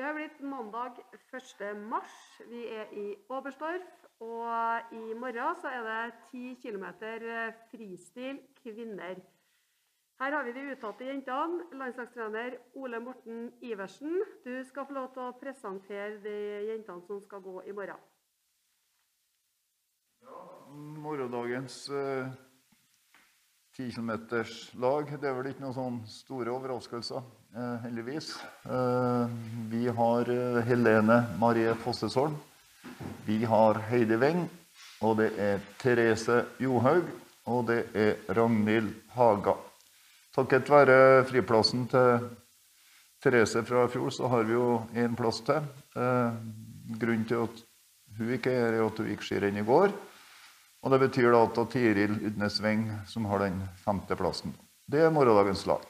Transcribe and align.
Det 0.00 0.06
har 0.06 0.14
blitt 0.16 0.38
mandag 0.40 0.96
1. 1.12 1.76
mars. 1.76 2.12
Vi 2.48 2.62
er 2.72 2.92
i 2.96 3.02
Oberstdorf. 3.28 4.06
Og 4.24 4.94
i 4.96 5.14
morgen 5.14 5.58
så 5.60 5.68
er 5.68 5.82
det 5.84 6.14
10 6.30 6.54
km 6.62 6.86
fristil 7.68 8.38
kvinner. 8.62 9.20
Her 10.20 10.36
har 10.36 10.46
vi 10.46 10.54
de 10.56 10.64
uttalte 10.72 11.04
jentene. 11.04 11.66
Landslagstrener 11.76 12.56
Ole 12.80 13.00
Morten 13.00 13.52
Iversen, 13.60 14.22
du 14.44 14.64
skal 14.64 14.88
få 14.88 14.96
lov 14.96 15.12
til 15.12 15.26
å 15.26 15.36
presentere 15.42 16.16
de 16.24 16.36
jentene 16.70 17.04
som 17.04 17.20
skal 17.20 17.44
gå 17.44 17.60
i 17.68 17.76
morgen. 17.76 18.00
Ja, 20.24 20.40
morgendagens 21.04 21.82
uh, 21.92 22.32
10 23.80 23.92
km-lag, 23.96 25.08
det 25.20 25.28
er 25.28 25.36
vel 25.38 25.46
ikke 25.50 25.62
noen 25.64 25.72
sånne 25.76 26.10
store 26.10 26.52
overraskelser. 26.52 27.22
Eh, 27.56 27.76
heldigvis. 27.86 28.34
Eh, 28.68 29.30
vi 29.70 29.86
har 29.96 30.28
eh, 30.34 30.58
Helene 30.68 31.16
Marie 31.40 31.72
Fossesholm. 31.80 32.34
Vi 33.24 33.38
har 33.48 33.80
Heidi 33.88 34.18
Weng. 34.20 34.44
Og 35.00 35.16
det 35.22 35.30
er 35.40 35.64
Therese 35.80 36.42
Johaug. 36.60 37.08
Og 37.48 37.64
det 37.70 37.78
er 37.96 38.20
Ragnhild 38.36 38.92
Haga. 39.14 39.56
Takket 40.36 40.68
være 40.68 41.24
friplassen 41.30 41.88
til 41.88 42.28
Therese 43.24 43.64
fra 43.64 43.86
i 43.88 43.90
fjor, 43.92 44.12
så 44.12 44.28
har 44.28 44.44
vi 44.44 44.54
jo 44.54 44.82
én 44.94 45.16
plass 45.16 45.40
til. 45.44 45.64
Grunnen 45.96 47.26
til 47.28 47.42
at 47.48 47.64
hun 48.18 48.30
ikke 48.36 48.52
er, 48.52 48.76
er 48.76 48.86
at 48.86 49.00
hun 49.00 49.08
gikk 49.10 49.24
skirenn 49.26 49.58
i 49.58 49.66
går. 49.66 49.96
Og 50.80 50.92
det 50.94 51.00
betyr 51.02 51.32
da 51.34 51.42
at 51.44 51.58
Tiril 51.72 52.14
Udnesveng 52.30 52.86
som 53.08 53.26
har 53.28 53.42
den 53.44 53.60
femteplassen. 53.84 54.54
Det 54.90 55.02
er 55.04 55.12
morgendagens 55.12 55.66
lag. 55.68 55.82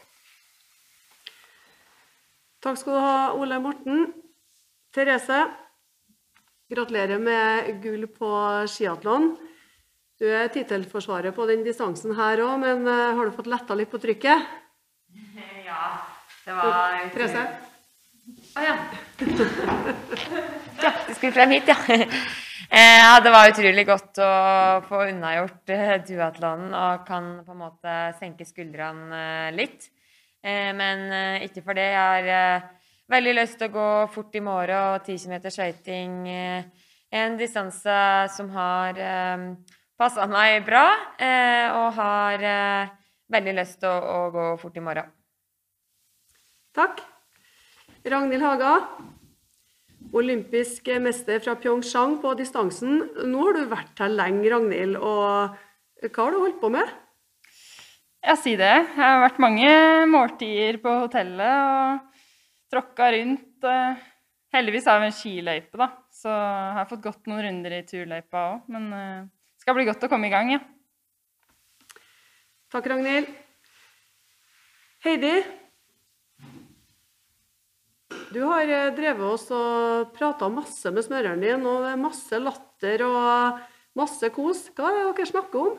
Takk 2.61 2.77
skal 2.77 2.97
du 2.97 3.01
ha, 3.01 3.21
Ole 3.39 3.61
Morten. 3.63 4.11
Therese, 4.93 5.45
gratulerer 6.69 7.23
med 7.23 7.71
gull 7.85 8.09
på 8.11 8.33
skiatlon. 8.69 9.31
Du 10.21 10.27
er 10.29 10.51
tittelforsvarer 10.53 11.33
på 11.33 11.47
den 11.49 11.63
distansen 11.65 12.13
her 12.19 12.43
òg, 12.45 12.59
men 12.61 12.85
uh, 12.85 13.15
har 13.17 13.31
du 13.31 13.33
fått 13.33 13.49
letta 13.49 13.79
litt 13.79 13.93
på 13.93 14.03
trykket? 14.03 14.51
Ja, 15.71 16.01
det 16.43 16.55
var 16.57 16.95
Therese? 17.15 17.43
Å 17.47 18.59
ah, 18.59 18.65
ja. 18.65 18.73
ja. 20.83 20.91
Du 21.07 21.13
skulle 21.15 21.31
frem 21.37 21.53
hit, 21.55 21.71
ja. 21.71 21.77
Eh, 22.71 22.99
ja. 23.03 23.21
Det 23.21 23.31
var 23.35 23.51
utrolig 23.51 23.87
godt 23.89 24.21
å 24.23 24.33
få 24.87 25.05
unnagjort 25.11 25.73
uh, 25.75 25.97
duatlonen 26.07 26.75
og 26.75 27.07
kan 27.09 27.33
på 27.43 27.57
en 27.57 27.65
måte 27.65 27.97
senke 28.21 28.47
skuldrene 28.47 29.51
litt. 29.57 29.91
Eh, 30.41 30.71
men 30.73 31.11
eh, 31.13 31.47
ikke 31.49 31.65
for 31.65 31.77
det. 31.77 31.91
Jeg 31.93 32.01
har 32.01 32.31
eh, 32.35 32.69
veldig 33.13 33.35
lyst 33.37 33.59
til 33.61 33.69
å 33.69 33.75
gå 33.75 33.89
fort 34.15 34.37
i 34.39 34.45
morgen 34.45 34.95
og 34.95 35.05
10 35.05 35.27
km 35.27 35.53
skøyting. 35.53 36.17
En 37.11 37.37
distanse 37.37 37.99
som 38.37 38.51
har 38.55 38.99
passa 39.99 40.29
meg 40.31 40.63
bra, 40.65 40.85
og 41.75 41.89
har 41.97 42.45
veldig 43.35 43.55
lyst 43.57 43.81
til 43.83 43.91
å, 43.91 44.21
gå 44.31 44.45
fort 44.63 44.79
i 44.79 44.85
morgen. 44.85 45.11
Takk. 46.71 47.03
Ragnhild 48.07 48.47
Haga, 48.47 48.77
olympisk 50.17 50.89
mester 51.03 51.41
fra 51.43 51.55
Pyeongchang 51.61 52.19
på 52.23 52.35
distansen. 52.39 53.01
Nå 53.31 53.47
har 53.47 53.57
du 53.57 53.71
vært 53.71 54.03
her 54.03 54.13
lenge, 54.13 54.49
Ragnhild. 54.51 54.99
og 54.99 55.57
Hva 56.07 56.25
har 56.25 56.35
du 56.35 56.41
holdt 56.43 56.61
på 56.63 56.71
med? 56.75 56.91
Ja, 58.21 58.35
si 58.37 58.53
det. 58.59 58.69
Jeg 58.69 59.01
har 59.01 59.23
vært 59.23 59.41
mange 59.41 59.71
måltider 60.11 60.81
på 60.83 60.93
hotellet 61.07 61.61
og 61.65 62.25
tråkka 62.73 63.11
rundt. 63.17 63.69
Heldigvis 64.51 64.89
har 64.91 64.99
vi 64.99 65.09
en 65.09 65.15
skiløype, 65.15 65.79
da, 65.79 65.87
så 66.11 66.31
jeg 66.33 66.75
har 66.81 66.89
fått 66.91 67.05
gått 67.05 67.29
noen 67.31 67.45
runder 67.47 67.77
i 67.77 67.85
turløypa 67.87 68.41
òg. 68.49 68.69
Men 68.75 68.89
det 68.91 69.05
uh, 69.23 69.29
skal 69.63 69.77
bli 69.77 69.87
godt 69.87 70.07
å 70.07 70.11
komme 70.11 70.27
i 70.27 70.33
gang, 70.33 70.51
ja. 70.57 70.61
Takk, 72.71 72.89
Ragnhild. 72.91 73.31
Heidi, 75.07 75.37
du 78.31 78.41
har 78.47 78.69
eh, 78.71 78.93
drevet 78.95 79.27
oss 79.27 79.49
og 79.55 80.13
prata 80.15 80.49
masse 80.53 80.91
med 80.95 81.05
smøreren 81.07 81.43
din, 81.43 81.67
og 81.67 81.85
det 81.85 81.93
er 81.95 82.01
masse 82.01 82.39
latter 82.39 83.03
og 83.07 83.61
masse 83.99 84.31
kos. 84.35 84.69
Hva 84.77 84.91
er 84.91 85.01
det 85.01 85.07
dere 85.19 85.31
snakker 85.31 85.65
om? 85.65 85.79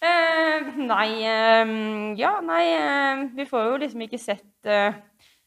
Eh, 0.00 0.70
nei 0.80 1.08
eh, 1.28 1.72
Ja, 2.16 2.30
nei 2.40 2.62
eh, 2.72 3.24
Vi 3.36 3.44
får 3.44 3.66
jo 3.66 3.80
liksom 3.82 4.04
ikke 4.06 4.20
sett 4.22 4.64
eh, 4.64 4.96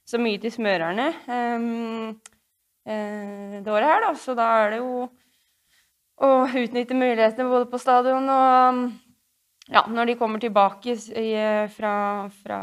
så 0.05 0.19
mye 0.21 0.37
til 0.43 0.53
smørerne 0.53 1.07
eh, 1.25 2.13
det 3.63 3.71
året 3.71 3.87
her, 3.87 4.03
da. 4.03 4.11
Så 4.19 4.35
da 4.37 4.45
er 4.59 4.75
det 4.75 4.81
jo 4.83 5.07
å 6.21 6.29
utnytte 6.45 6.93
mulighetene 6.97 7.49
både 7.49 7.69
på 7.71 7.79
stadion 7.81 8.29
og 8.29 8.83
ja, 9.71 9.85
når 9.87 10.11
de 10.11 10.17
kommer 10.19 10.41
tilbake 10.43 10.95
i, 10.95 11.29
fra, 11.75 11.93
fra, 12.41 12.59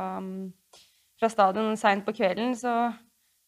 fra, 1.21 1.31
stadion 1.33 1.77
seint 1.81 2.05
på 2.05 2.15
kvelden, 2.17 2.53
så 2.59 2.75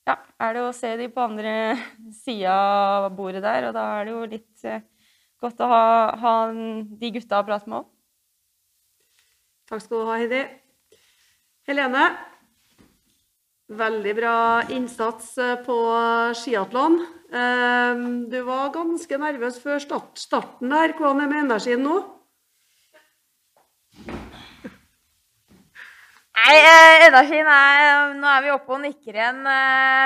ja, 0.09 0.17
er 0.41 0.57
det 0.57 0.65
å 0.65 0.73
se 0.77 0.95
de 1.01 1.11
på 1.13 1.25
andre 1.25 1.55
sida 2.25 2.55
av 2.55 3.11
bordet 3.17 3.45
der. 3.45 3.69
Og 3.69 3.77
da 3.77 3.87
er 3.99 4.09
det 4.09 4.17
jo 4.17 4.25
litt 4.33 4.67
godt 5.43 5.63
å 5.63 5.69
ha, 5.71 5.85
ha 6.23 6.35
de 6.53 7.15
gutta 7.19 7.43
å 7.43 7.47
prate 7.47 7.69
med 7.69 7.83
òg. 7.83 7.89
Takk 9.71 9.85
skal 9.85 10.03
du 10.03 10.09
ha, 10.11 10.19
Heidi. 10.21 10.43
Helene, 11.69 12.07
veldig 13.73 14.15
bra 14.19 14.37
innsats 14.75 15.37
eh, 15.41 15.55
på 15.65 15.77
skiatlon. 16.37 16.99
Eh, 17.33 18.03
du 18.33 18.41
var 18.49 18.73
ganske 18.75 19.21
nervøs 19.23 19.61
før 19.63 19.81
starten 19.81 20.75
der. 20.75 20.97
Hvordan 20.99 21.23
er 21.25 21.31
med 21.31 21.45
energien 21.47 21.85
nå? 21.87 22.01
Nei, 26.33 26.55
eh, 26.57 27.07
energien 27.09 27.49
er 27.53 28.15
Nå 28.17 28.29
er 28.31 28.45
vi 28.45 28.53
oppe 28.55 28.73
og 28.77 28.81
nikker 28.83 29.19
igjen. 29.19 29.43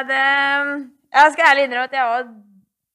Det, 0.09 0.25
jeg 1.15 1.35
skal 1.35 1.51
ærlig 1.53 1.69
innrømme 1.69 1.91
at 1.91 1.95
jeg 1.97 2.11
var 2.11 2.27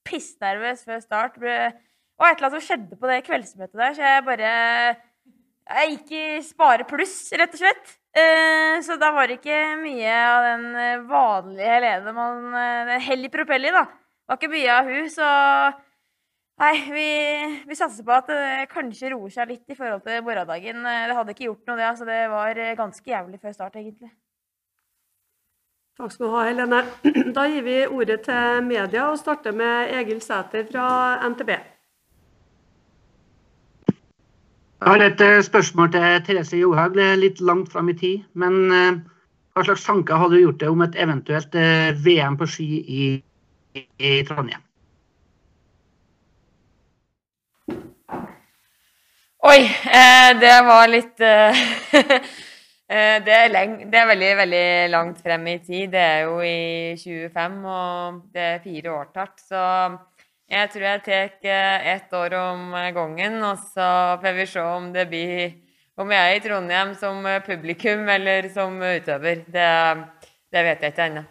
pissnervøs 0.08 0.84
før 0.88 1.00
start. 1.04 1.40
Var 1.42 1.72
et 1.72 2.36
eller 2.36 2.50
annet 2.50 2.58
som 2.60 2.66
skjedde 2.66 3.00
på 3.00 3.10
det 3.10 3.24
kveldsmøtet 3.26 3.80
der, 3.80 3.96
så 3.96 4.04
jeg 4.06 4.26
bare 4.28 4.52
jeg 5.72 5.92
gikk 5.94 6.12
i 6.18 6.24
Spare 6.44 6.86
pluss, 6.88 7.16
rett 7.38 7.54
og 7.56 7.62
slett. 7.62 7.94
Eh, 8.12 8.82
så 8.84 8.98
da 9.00 9.14
var 9.16 9.30
det 9.30 9.38
ikke 9.40 9.60
mye 9.80 10.16
av 10.20 10.48
den 10.50 10.66
eh, 10.76 11.04
vanlige 11.08 11.70
Helene 11.78 12.12
man 12.12 12.50
Den 12.90 13.04
Hell 13.06 13.24
i 13.24 13.32
propell 13.32 13.70
da. 13.72 13.86
Det 13.88 14.34
var 14.34 14.40
ikke 14.42 14.52
mye 14.52 14.74
av 14.76 14.90
hun, 14.92 15.08
så 15.12 15.30
Nei, 16.62 16.76
vi, 16.94 17.06
vi 17.66 17.76
satser 17.78 18.06
på 18.06 18.14
at 18.14 18.28
det 18.30 18.68
kanskje 18.70 19.10
roer 19.16 19.32
seg 19.34 19.50
litt 19.50 19.72
i 19.74 19.78
forhold 19.78 20.04
til 20.06 20.22
morgendagen. 20.22 20.84
Det 20.86 21.16
hadde 21.18 21.34
ikke 21.34 21.48
gjort 21.48 21.72
noe, 21.72 21.78
det. 21.80 21.88
Altså 21.88 22.06
det 22.06 22.20
var 22.30 22.60
ganske 22.78 23.12
jævlig 23.14 23.40
før 23.42 23.56
start, 23.56 23.80
egentlig. 23.82 24.12
Takk 25.98 26.14
skal 26.14 26.28
du 26.28 26.36
ha, 26.36 26.46
Helene. 26.52 26.84
Da 27.38 27.48
gir 27.50 27.66
vi 27.66 27.80
ordet 27.88 28.22
til 28.30 28.62
media 28.68 29.10
og 29.10 29.18
starter 29.18 29.58
med 29.58 29.96
Egil 30.04 30.22
Sæter 30.22 30.70
fra 30.70 30.86
NTB. 31.34 31.52
Jeg 34.82 34.90
har 34.94 35.08
et 35.10 35.22
eh, 35.22 35.42
spørsmål 35.46 35.92
til 35.98 36.10
Therese 36.30 36.62
Johaug. 36.62 36.94
Det 36.98 37.10
er 37.10 37.22
litt 37.26 37.42
langt 37.42 37.74
fram 37.74 37.90
i 37.90 37.98
tid. 37.98 38.22
Men 38.34 38.62
hva 38.70 39.66
slags 39.66 39.90
tanker 39.90 40.22
hadde 40.22 40.38
du 40.38 40.46
gjort 40.46 40.62
deg 40.62 40.78
om 40.78 40.86
et 40.86 40.98
eventuelt 41.10 41.62
VM 42.06 42.38
på 42.38 42.54
ski 42.54 42.70
i, 42.86 43.06
i 43.98 44.20
Trondheim? 44.30 44.62
Oi, 49.52 49.64
eh, 49.68 50.30
det 50.40 50.58
var 50.64 50.86
litt 50.88 51.20
eh, 51.28 51.58
det, 53.26 53.34
er 53.36 53.50
det, 53.52 53.98
er 54.00 54.06
veldig, 54.08 54.30
veldig 54.40 54.68
langt 54.94 55.18
frem 55.26 55.50
i 55.52 55.56
tid. 55.60 55.90
Det 55.92 56.04
er 56.04 56.22
jo 56.30 56.38
i 56.46 56.94
25, 57.02 57.58
og 57.68 58.22
det 58.32 58.46
er 58.46 58.62
fire 58.64 58.94
år 58.94 59.10
tatt. 59.12 59.44
Så 59.44 59.64
jeg 60.56 60.72
tror 60.72 60.88
jeg 60.88 61.04
tar 61.10 61.52
eh, 61.52 61.90
ett 61.98 62.16
år 62.16 62.38
om 62.40 62.72
gangen, 62.96 63.38
og 63.50 63.60
så 63.74 63.90
får 64.24 64.40
vi 64.40 64.48
se 64.54 64.64
om 64.64 64.88
det 64.96 65.08
blir 65.12 65.44
om 66.00 66.16
jeg 66.16 66.32
er 66.32 66.40
i 66.40 66.48
Trondheim 66.48 66.96
som 67.04 67.28
publikum 67.44 68.08
eller 68.16 68.48
som 68.56 68.80
utøver. 68.80 69.44
Det, 69.52 69.70
det 70.54 70.68
vet 70.70 70.88
jeg 70.88 70.96
ikke 70.96 71.12
ennå. 71.12 71.28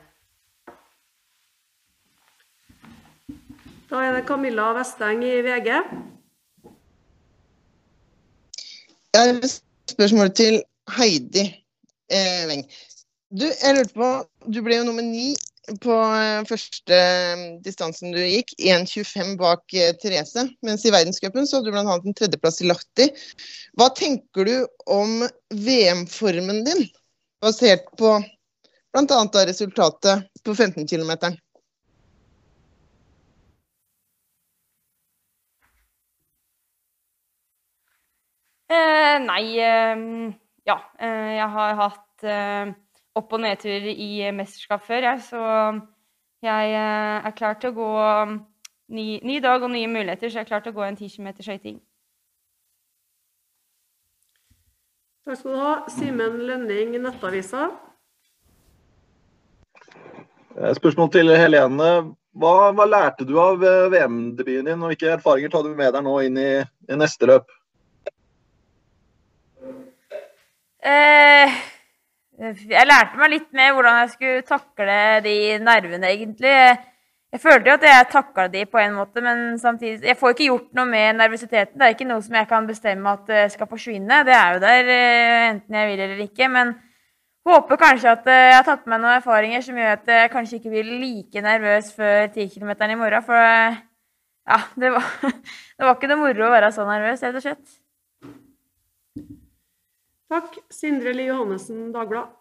Da 3.88 4.04
er 4.04 4.18
det 4.18 4.26
Camilla 4.28 4.74
Vesteng 4.76 5.24
i 5.24 5.38
VG. 5.46 5.76
Jeg 9.14 9.20
har 9.20 9.40
et 9.42 9.54
spørsmål 9.90 10.30
til 10.38 10.60
Heidi 10.96 11.44
eh, 12.12 12.44
Weng. 12.50 12.64
Du, 13.30 13.46
jeg 13.46 13.76
lurte 13.76 13.94
på, 13.94 14.10
du 14.46 14.60
ble 14.62 14.78
jo 14.80 14.86
nummer 14.86 15.06
ni 15.06 15.32
på 15.82 15.96
eh, 15.96 16.44
første 16.48 16.94
eh, 16.94 17.42
distansen 17.64 18.14
du 18.14 18.20
gikk, 18.22 18.54
1,25 18.58 19.34
bak 19.40 19.74
eh, 19.74 19.92
Therese. 20.02 20.46
Mens 20.66 20.86
i 20.86 20.94
verdenscupen 20.94 21.46
så 21.46 21.58
hadde 21.58 21.70
du 21.70 21.76
bl.a. 21.76 21.98
en 21.98 22.16
tredjeplass 22.22 22.62
i 22.62 22.70
Lahti. 22.70 23.10
Hva 23.78 23.90
tenker 23.98 24.46
du 24.46 24.56
om 24.86 25.26
VM-formen 25.54 26.64
din? 26.70 26.88
basert 27.40 27.96
på 27.96 28.22
bl.a. 28.92 29.44
resultatet 29.46 30.26
på 30.44 30.54
15 30.54 30.86
km? 30.86 31.10
Eh, 38.70 38.99
nei 39.18 39.58
eh, 39.58 40.32
Ja. 40.68 40.76
Eh, 40.98 41.32
jeg 41.36 41.48
har 41.56 41.74
hatt 41.74 42.24
eh, 42.24 42.72
opp- 43.16 43.32
og 43.32 43.40
nedtur 43.40 43.86
i 43.90 44.30
mesterskap 44.32 44.84
før, 44.86 45.02
jeg, 45.08 45.22
så 45.26 45.40
jeg 46.42 46.74
er 46.76 47.36
klar 47.36 47.58
til 47.60 47.72
å 47.72 47.76
gå 47.76 47.88
um, 48.00 48.34
ny, 48.94 49.20
ny 49.26 49.40
dag 49.42 49.62
og 49.62 49.72
nye 49.72 49.88
muligheter, 49.90 50.30
så 50.30 50.40
jeg 50.40 50.46
er 50.46 50.50
klar 50.52 50.62
til 50.64 50.72
å 50.72 50.78
gå 50.78 50.84
en 50.86 50.96
10 50.96 51.16
km 51.16 51.28
skøyting. 51.40 51.80
Takk 55.26 55.36
skal 55.36 55.52
du 55.52 55.60
ha. 55.60 55.74
Simen 55.92 56.38
Lønning, 56.48 56.94
Nettavisa. 57.02 57.68
Spørsmål 60.78 61.12
til 61.14 61.34
Helene. 61.36 61.90
Hva, 62.40 62.70
hva 62.74 62.86
lærte 62.86 63.26
du 63.26 63.34
av 63.42 63.58
VM-debuten 63.60 64.70
din, 64.70 64.82
og 64.82 64.92
hvilke 64.92 65.12
erfaringer 65.16 65.52
tar 65.52 65.66
du 65.66 65.74
med 65.74 65.92
deg 65.96 66.04
nå 66.06 66.14
inn 66.24 66.38
i, 66.40 66.50
i 66.62 66.98
neste 66.98 67.28
løp? 67.28 67.50
Eh, 70.80 71.58
jeg 72.40 72.88
lærte 72.88 73.18
meg 73.20 73.34
litt 73.34 73.50
mer 73.52 73.74
hvordan 73.76 73.98
jeg 74.00 74.12
skulle 74.14 74.44
takle 74.48 75.00
de 75.24 75.36
nervene, 75.60 76.08
egentlig. 76.08 76.54
Jeg 77.30 77.40
følte 77.44 77.70
jo 77.70 77.74
at 77.76 77.84
jeg 77.86 78.06
takla 78.10 78.46
de 78.50 78.64
på 78.66 78.78
en 78.80 78.94
måte, 78.96 79.20
men 79.22 79.58
samtidig 79.58 80.02
Jeg 80.08 80.16
får 80.18 80.32
ikke 80.34 80.48
gjort 80.48 80.70
noe 80.74 80.86
med 80.90 81.18
nervøsiteten. 81.20 81.78
Det 81.78 81.86
er 81.86 81.94
ikke 81.94 82.08
noe 82.08 82.22
som 82.24 82.34
jeg 82.34 82.48
kan 82.50 82.66
bestemme 82.66 83.12
at 83.12 83.28
jeg 83.30 83.50
skal 83.54 83.68
forsvinne. 83.70 84.22
Det 84.26 84.34
er 84.34 84.54
jo 84.54 84.62
der 84.64 84.94
eh, 84.94 85.50
enten 85.50 85.76
jeg 85.78 85.90
vil 85.90 86.00
eller 86.06 86.24
ikke. 86.24 86.48
Men 86.48 86.72
håper 87.46 87.78
kanskje 87.80 88.16
at 88.16 88.26
eh, 88.26 88.46
jeg 88.48 88.56
har 88.56 88.66
tatt 88.66 88.82
med 88.86 88.96
meg 88.96 89.04
noen 89.04 89.20
erfaringer 89.20 89.62
som 89.62 89.78
gjør 89.78 89.94
at 89.98 90.10
jeg 90.16 90.32
kanskje 90.32 90.58
ikke 90.58 90.74
blir 90.74 90.90
like 91.04 91.44
nervøs 91.44 91.92
før 91.94 92.26
10 92.32 92.48
km 92.56 92.72
i 92.88 92.98
morgen. 92.98 93.28
For 93.28 93.38
eh, 93.52 93.78
ja, 94.50 94.58
det 94.80 94.92
var, 94.96 95.12
det 95.76 95.86
var 95.86 95.94
ikke 95.94 96.10
noe 96.10 96.22
moro 96.24 96.48
å 96.48 96.52
være 96.56 96.72
så 96.74 96.88
nervøs, 96.88 97.22
rett 97.22 97.38
og 97.38 97.46
slett. 97.46 97.78
Takk. 100.30 100.60
Sindre 100.70 101.12
Lie 101.16 101.26
Johannessen, 101.26 101.88
Dagbladet. 101.94 102.36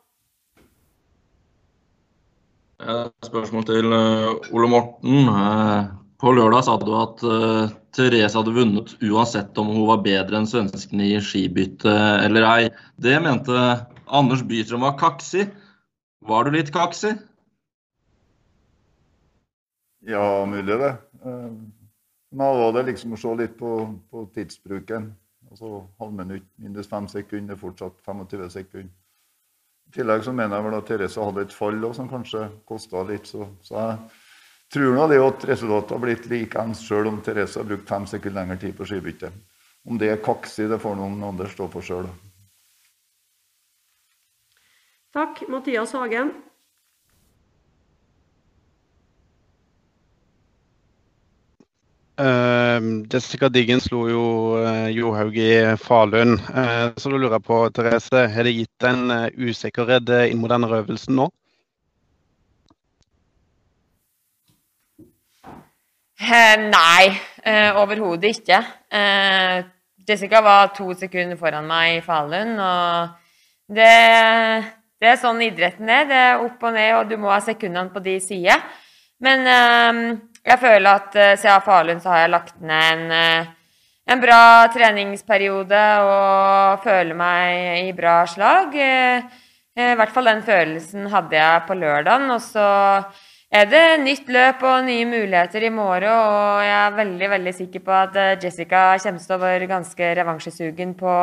Spørsmål 3.26 3.66
til 3.68 3.92
eh, 3.92 4.54
Ole 4.56 4.68
Morten. 4.72 5.26
Eh, 5.28 5.88
På 6.20 6.32
lørdag 6.36 6.64
sa 6.68 6.76
du 6.80 6.92
at 6.96 7.24
eh, 7.26 7.72
Therese 7.96 8.38
hadde 8.38 8.54
vunnet 8.56 8.94
uansett 9.04 9.58
om 9.60 9.72
hun 9.74 9.88
var 9.90 10.04
bedre 10.06 10.38
enn 10.40 10.48
svenskene 10.48 11.08
i 11.10 11.18
skibytte 11.24 11.96
eller 12.24 12.46
ei. 12.48 12.70
Det 13.02 13.18
mente 13.24 13.58
Anders 14.06 14.46
Bystrøm 14.48 14.86
var 14.86 14.96
kaksig. 15.00 15.48
Var 16.30 16.46
du 16.46 16.56
litt 16.56 16.72
kaksig? 16.76 17.16
Ja, 20.08 20.46
mulig 20.48 20.78
det. 20.80 20.94
Men 21.24 21.58
Nå 22.38 22.52
var 22.62 22.78
det 22.78 22.86
liksom 22.92 23.16
å 23.16 23.20
se 23.20 23.34
litt 23.40 23.58
på, 23.60 23.74
på 24.12 24.28
tidsbruken. 24.36 25.10
Altså 25.50 25.84
halvminutt 26.00 26.48
minus 26.62 26.90
fem 26.90 27.08
sekunder, 27.10 27.58
fortsatt 27.58 28.02
25 28.06 28.50
sekunder. 28.54 28.96
I 29.90 29.94
tillegg 29.96 30.22
så 30.22 30.34
mener 30.38 30.54
jeg 30.56 30.66
vel 30.68 30.78
at 30.78 30.86
Therese 30.86 31.24
hadde 31.26 31.44
et 31.48 31.54
fall 31.56 31.80
også, 31.82 31.98
som 31.98 32.10
kanskje 32.12 32.44
kosta 32.70 33.02
litt. 33.10 33.26
Så, 33.26 33.48
så 33.66 33.80
jeg 33.82 33.96
tror 34.76 34.94
nå 34.94 35.08
det 35.10 35.22
at 35.26 35.46
resultatet 35.50 35.96
har 35.96 36.04
blitt 36.04 36.28
likeens, 36.30 36.84
sjøl 36.86 37.10
om 37.10 37.18
Therese 37.26 37.58
har 37.58 37.66
brukt 37.66 37.90
fem 37.90 38.06
sekunder 38.10 38.38
lengre 38.44 38.60
tid 38.62 38.78
på 38.78 38.86
skibytte. 38.86 39.32
Om 39.90 39.98
det 39.98 40.12
er 40.14 40.22
kaksi, 40.22 40.68
det 40.70 40.78
får 40.84 41.00
noen 41.00 41.24
andre 41.26 41.50
stå 41.50 41.66
for 41.74 41.86
sjøl. 41.86 42.06
Takk. 45.16 45.42
Mathias 45.50 45.96
Hagen. 45.98 46.36
Eh, 52.20 52.80
Jessica 53.08 53.48
Diggen 53.48 53.80
slo 53.80 54.02
jo 54.12 54.24
uh, 54.60 54.90
Johaug 54.92 55.38
i 55.40 55.76
Falun. 55.80 56.34
Eh, 56.36 56.92
så 57.00 57.12
da 57.14 57.20
lurer 57.22 57.40
på, 57.40 57.62
Therese, 57.72 58.26
har 58.34 58.44
det 58.44 58.58
gitt 58.58 58.88
en 58.90 59.06
uh, 59.08 59.28
usikkerhet 59.40 60.10
eh, 60.12 60.26
inn 60.34 60.42
mot 60.42 60.52
denne 60.52 60.68
øvelsen 60.68 61.16
nå? 61.16 61.30
Eh, 66.20 66.58
nei, 66.66 67.06
eh, 67.48 67.80
overhodet 67.80 68.34
ikke. 68.36 68.60
Eh, 68.92 69.64
Jessica 70.10 70.42
var 70.44 70.74
to 70.76 70.92
sekunder 71.00 71.40
foran 71.40 71.70
meg 71.70 72.02
i 72.02 72.04
Falun, 72.04 72.58
og 72.60 73.16
det, 73.72 73.94
det 75.00 75.14
er 75.14 75.22
sånn 75.24 75.40
idretten 75.46 75.88
er. 75.88 76.04
Det 76.10 76.20
er 76.26 76.44
opp 76.44 76.68
og 76.68 76.76
ned, 76.76 76.92
og 76.98 77.08
du 77.08 77.16
må 77.22 77.32
ha 77.32 77.40
sekundene 77.46 77.96
på 77.96 78.04
de 78.04 78.20
sider. 78.20 78.68
Men 79.24 79.48
eh, 79.56 80.02
jeg 80.50 80.62
føler 80.62 80.90
at 80.90 81.16
uh, 81.16 81.38
siden 81.38 81.66
Falun 81.66 82.02
så 82.04 82.14
har 82.14 82.24
jeg 82.24 82.34
lagt 82.34 82.60
ned 82.62 82.92
en, 82.94 83.12
eh, 83.14 83.56
en 84.10 84.22
bra 84.22 84.66
treningsperiode 84.74 85.82
og 86.02 86.84
føler 86.86 87.18
meg 87.18 87.86
i 87.86 87.94
bra 87.94 88.24
slag. 88.30 88.74
Eh, 88.74 89.26
eh, 89.78 89.92
I 89.94 89.98
hvert 90.00 90.14
fall 90.16 90.32
den 90.32 90.46
følelsen 90.46 91.10
hadde 91.14 91.38
jeg 91.38 91.66
på 91.68 91.78
lørdagen. 91.78 92.30
Og 92.34 92.42
så 92.42 92.70
er 93.50 93.70
det 93.70 93.84
nytt 94.02 94.30
løp 94.34 94.64
og 94.66 94.86
nye 94.88 95.06
muligheter 95.10 95.66
i 95.66 95.74
morgen, 95.74 96.10
og 96.10 96.64
jeg 96.66 96.78
er 96.80 96.98
veldig 96.98 97.30
veldig 97.36 97.54
sikker 97.58 97.86
på 97.86 97.98
at 97.98 98.18
eh, 98.18 98.38
Jessica 98.42 98.84
kommer 99.04 99.26
til 99.26 99.38
å 99.38 99.44
være 99.44 99.70
ganske 99.70 100.14
revansjesugen 100.22 100.96
på, 100.98 101.18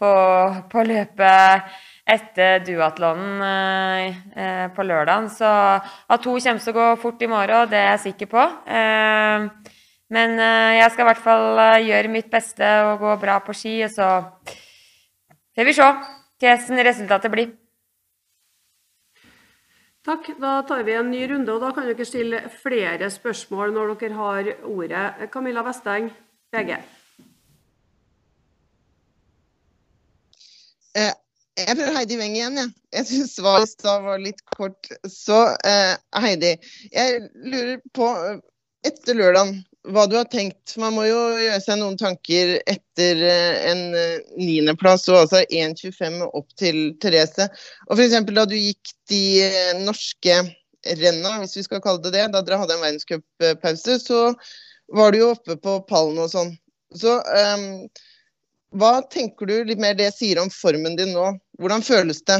på, 0.00 0.12
på 0.72 0.84
løpet 0.88 1.80
etter 2.06 2.62
duatlonen 2.64 3.42
eh, 3.46 4.20
eh, 4.36 4.64
på 4.74 4.86
lørdagen. 4.86 5.28
Så 5.32 5.46
at 5.46 6.26
hun 6.26 6.40
kommer 6.40 6.64
til 6.64 6.72
å 6.72 6.78
gå 6.78 6.88
fort 7.02 7.22
i 7.22 7.30
morgen, 7.30 7.70
det 7.70 7.78
er 7.78 7.92
jeg 7.94 8.04
sikker 8.08 8.30
på. 8.32 8.46
Eh, 8.66 9.76
men 10.10 10.32
jeg 10.42 10.90
skal 10.90 11.04
i 11.04 11.06
hvert 11.06 11.22
fall 11.22 11.60
gjøre 11.86 12.10
mitt 12.10 12.26
beste 12.32 12.66
og 12.88 13.04
gå 13.04 13.12
bra 13.22 13.36
på 13.46 13.54
ski, 13.54 13.76
og 13.86 13.92
så 13.94 14.08
får 15.54 15.68
vi 15.68 15.74
se 15.76 15.86
hvordan 15.86 16.82
resultatet 16.88 17.30
blir. 17.30 17.52
Takk. 20.02 20.32
Da 20.40 20.62
tar 20.66 20.82
vi 20.82 20.96
en 20.98 21.10
ny 21.12 21.20
runde, 21.30 21.52
og 21.54 21.62
da 21.62 21.70
kan 21.76 21.86
dere 21.86 22.06
stille 22.08 22.40
flere 22.62 23.10
spørsmål 23.12 23.74
når 23.76 23.94
dere 24.00 24.16
har 24.18 24.52
ordet. 24.66 25.28
Camilla 25.30 25.62
Vesteng, 25.62 26.10
VG. 26.50 26.72
Eh, 30.98 31.12
jeg 31.58 31.76
prøver 31.76 31.96
Heidi 31.96 32.18
Weng 32.20 32.36
igjen, 32.36 32.58
jeg. 32.60 32.70
Jeg 32.94 33.08
syns 33.08 33.34
svaret 33.38 33.66
i 33.66 33.72
stad 33.72 34.04
var 34.04 34.22
litt 34.22 34.40
kort. 34.56 34.90
Så 35.08 35.40
eh, 35.66 35.96
Heidi, 36.22 36.54
jeg 36.94 37.26
lurer 37.34 37.80
på 37.96 38.08
eh, 38.28 38.38
etter 38.86 39.18
lørdagen 39.18 39.60
hva 39.90 40.04
du 40.08 40.16
har 40.18 40.28
tenkt. 40.28 40.74
Man 40.80 40.94
må 40.96 41.06
jo 41.08 41.18
gjøre 41.40 41.60
seg 41.64 41.80
noen 41.80 41.98
tanker 42.00 42.56
etter 42.68 43.22
eh, 43.24 43.58
en 43.70 43.82
eh, 43.96 44.32
niendeplass 44.38 45.08
og 45.10 45.22
altså 45.24 45.42
1,25 45.46 46.22
opp 46.28 46.48
til 46.60 46.80
Therese. 47.02 47.48
Og 47.88 47.96
f.eks. 47.98 48.18
da 48.30 48.46
du 48.48 48.56
gikk 48.58 48.94
de 49.12 49.22
norske 49.84 50.42
renna, 51.00 51.38
hvis 51.42 51.58
vi 51.58 51.66
skal 51.66 51.82
kalle 51.84 52.04
det 52.04 52.14
det, 52.16 52.28
da 52.32 52.44
dere 52.44 52.60
hadde 52.62 52.76
en 52.78 52.84
verdenscuppause, 52.84 53.98
så 54.00 54.20
var 54.96 55.12
du 55.12 55.20
jo 55.20 55.32
oppe 55.34 55.56
på 55.60 55.80
pallen 55.88 56.22
og 56.22 56.30
sånn. 56.32 56.54
Så 56.96 57.18
eh, 57.36 57.66
hva 58.70 59.00
tenker 59.10 59.50
du 59.50 59.56
litt 59.66 59.80
mer 59.82 59.96
det 59.98 60.12
sier 60.14 60.38
om 60.42 60.50
formen 60.52 60.96
din 60.98 61.10
nå? 61.16 61.32
Hvordan 61.58 61.82
føles 61.82 62.22
det? 62.22 62.38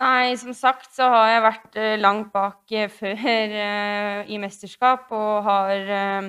Nei, 0.00 0.34
som 0.36 0.50
sagt 0.58 0.90
så 0.96 1.06
har 1.06 1.28
jeg 1.30 1.44
vært 1.44 1.78
eh, 1.78 1.94
langt 2.00 2.32
bak 2.34 2.72
eh, 2.74 2.90
før 2.90 3.14
uh, 3.54 4.26
i 4.26 4.40
mesterskap 4.42 5.12
og 5.14 5.46
har 5.46 5.92
uh, 5.94 6.28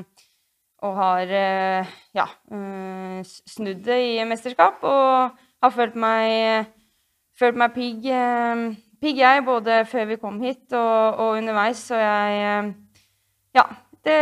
og 0.86 0.96
har 1.00 1.34
uh, 1.34 1.96
ja, 2.14 2.28
snudd 3.26 3.82
det 3.88 3.98
i 4.06 4.24
mesterskap 4.30 4.84
og 4.86 5.34
har 5.66 5.74
følt 5.74 5.96
meg 5.98 6.70
følt 7.40 7.58
meg 7.58 7.74
pigg, 7.74 8.06
pigg 9.02 9.18
jeg, 9.20 9.44
både 9.44 9.82
før 9.90 10.06
vi 10.12 10.18
kom 10.22 10.38
hit 10.44 10.72
og, 10.78 11.18
og 11.20 11.40
underveis, 11.42 11.82
så 11.90 11.98
jeg 12.00 12.70
Ja, 13.56 13.70
det 14.04 14.16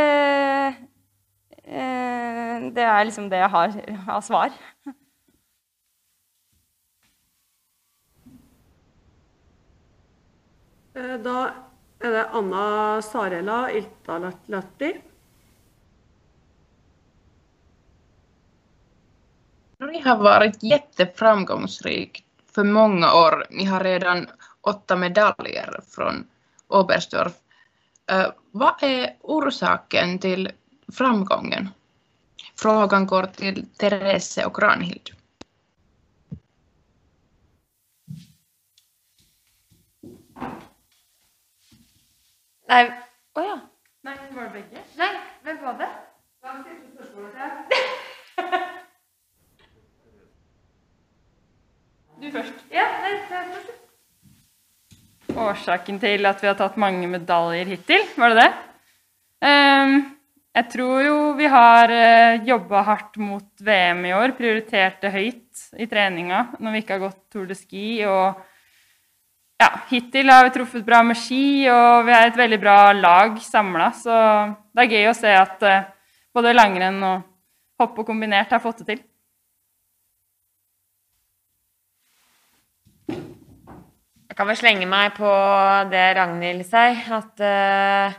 eh, 1.64 2.60
Det 2.76 2.84
er 2.86 3.06
liksom 3.06 3.30
det 3.32 3.40
jeg 3.42 3.50
har 3.50 3.72
av 4.16 4.22
svar. 4.22 4.52
Eh, 10.94 11.18
Da 11.26 11.38
er 12.04 12.12
det 12.12 12.26
Anna 12.42 13.02
Sarela 13.02 13.58
Iltalatti. 13.72 14.92
Ni 19.80 20.00
har 20.00 20.18
varit 20.18 20.64
jätteframgångsrik 20.64 22.24
för 22.56 22.64
många 22.64 23.14
år. 23.14 23.46
Ni 23.50 23.66
har 23.66 23.80
redan 23.84 24.28
åtta 24.62 24.96
medaljer 24.96 25.80
från 25.88 26.28
Oberstdorf. 26.68 27.43
Eh, 28.12 28.32
vad 28.52 28.84
är 28.84 29.16
orsaken 29.22 30.20
till 30.20 30.52
framgången? 30.94 31.70
Frågan 32.56 33.08
går 33.08 33.24
till 33.24 33.66
Therese 33.78 34.38
och 34.38 34.62
Ranhild. 34.62 35.10
Nei 42.68 42.92
Å 43.34 43.42
ja. 43.42 43.60
Nei, 44.02 44.18
var 44.32 44.44
det 44.44 44.50
begge? 44.50 44.84
Nei, 44.96 45.18
hvem 45.44 45.64
var 45.64 45.74
det? 45.78 45.90
Du 52.22 52.32
først. 52.32 52.54
Ja, 52.72 52.84
nei, 53.02 53.12
det 53.12 53.26
først. 53.30 53.83
Årsaken 55.34 55.98
til 55.98 56.28
at 56.30 56.42
vi 56.44 56.48
har 56.50 56.58
tatt 56.58 56.76
mange 56.78 57.08
medaljer 57.10 57.70
hittil, 57.74 58.04
var 58.20 58.34
det 58.34 58.44
det? 58.44 58.50
Ehm, 59.50 59.96
jeg 60.54 60.68
tror 60.70 61.00
jo 61.02 61.16
vi 61.38 61.48
har 61.50 61.90
uh, 61.90 62.44
jobba 62.46 62.84
hardt 62.86 63.18
mot 63.18 63.48
VM 63.66 64.04
i 64.06 64.14
år, 64.14 64.36
prioritert 64.38 65.02
det 65.02 65.14
høyt 65.16 65.64
i 65.82 65.88
treninga 65.90 66.44
når 66.60 66.76
vi 66.76 66.82
ikke 66.84 66.98
har 66.98 67.06
gått 67.08 67.22
Tour 67.34 67.48
de 67.50 67.58
Ski. 67.58 68.04
Og 68.06 68.38
ja, 69.64 69.70
hittil 69.90 70.30
har 70.30 70.46
vi 70.46 70.54
truffet 70.60 70.86
bra 70.86 71.02
med 71.08 71.18
ski, 71.18 71.66
og 71.74 72.06
vi 72.06 72.14
er 72.14 72.30
et 72.30 72.38
veldig 72.38 72.62
bra 72.62 72.78
lag 72.94 73.40
samla. 73.42 73.90
Så 73.98 74.20
det 74.74 74.86
er 74.86 74.94
gøy 74.94 75.10
å 75.10 75.18
se 75.18 75.34
at 75.40 75.66
uh, 75.66 75.90
både 76.36 76.54
langrenn 76.54 77.02
og 77.10 77.26
hopp 77.82 77.98
og 78.04 78.08
kombinert 78.14 78.54
har 78.54 78.62
fått 78.62 78.84
det 78.84 78.94
til. 78.94 79.04
Jeg 84.34 84.40
kan 84.40 84.48
vel 84.50 84.58
slenge 84.58 84.86
meg 84.90 85.12
på 85.14 85.32
det 85.92 86.06
Ragnhild 86.18 86.64
sier, 86.66 87.04
at 87.14 87.42
uh, 87.46 88.16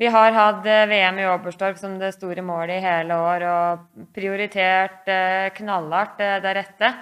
vi 0.00 0.08
har 0.08 0.32
hatt 0.32 0.64
eh, 0.64 0.86
VM 0.88 1.20
i 1.20 1.26
Oberstdorf 1.28 1.76
som 1.76 1.98
det 2.00 2.14
store 2.14 2.40
målet 2.40 2.78
i 2.78 2.86
hele 2.86 3.18
år, 3.20 3.44
og 3.50 4.06
prioritert 4.16 5.04
uh, 5.12 5.52
knallhardt 5.52 6.24
eh, 6.24 6.38
deretter. 6.40 6.96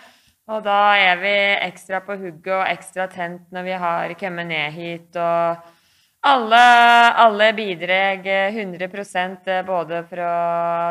Og 0.50 0.66
da 0.66 0.80
er 0.98 1.22
vi 1.22 1.36
ekstra 1.68 2.02
på 2.02 2.18
hugget 2.18 2.52
og 2.56 2.66
ekstra 2.66 3.06
tent 3.14 3.46
når 3.54 3.70
vi 3.70 3.80
har 3.86 4.18
kommet 4.18 4.50
ned 4.50 4.74
hit. 4.82 5.14
Og 5.14 6.26
alle, 6.34 6.66
alle 7.30 7.52
bidrar 7.54 8.26
100% 8.50 9.60
både 9.62 10.06
fra 10.10 10.30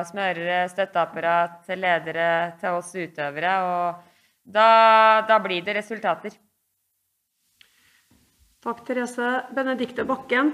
smørere, 0.08 0.64
støtteapparat, 0.72 1.66
ledere 1.76 2.34
til 2.64 2.80
oss 2.80 2.96
utøvere. 2.96 3.64
Og 3.68 4.46
da, 4.48 4.70
da 5.28 5.44
blir 5.44 5.68
det 5.68 5.84
resultater. 5.84 6.40
Takk, 8.64 8.86
Therese. 8.88 9.30
Benedikte 9.56 10.06
Bakken. 10.06 10.54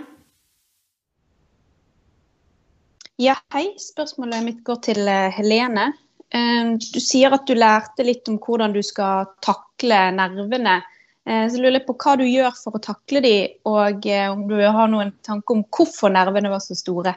Ja, 3.17 3.37
hei. 3.53 3.67
Spørsmålet 3.79 4.43
mitt 4.45 4.63
går 4.67 4.81
til 4.89 5.07
eh, 5.07 5.31
Helene. 5.33 5.87
Eh, 6.29 6.75
Du 6.77 6.99
sier 7.01 7.33
at 7.33 7.47
du 7.47 7.55
lærte 7.57 8.05
litt 8.05 8.27
om 8.29 8.37
hvordan 8.41 8.75
du 8.75 8.81
skal 8.85 9.31
takle 9.45 10.11
nervene. 10.15 10.81
Så 11.25 11.57
lurer 11.57 11.79
jeg 11.79 11.87
på 11.87 11.95
hva 11.97 12.11
du 12.21 12.21
gjør 12.29 12.51
for 12.53 12.77
å 12.77 12.79
takle 12.85 13.17
de, 13.25 13.37
og 13.65 14.03
eh, 14.05 14.27
om 14.29 14.43
du 14.45 14.59
har 14.61 14.91
noen 14.91 15.09
tanke 15.25 15.55
om 15.55 15.63
hvorfor 15.73 16.11
nervene 16.13 16.51
var 16.51 16.61
så 16.61 16.77
store. 16.77 17.15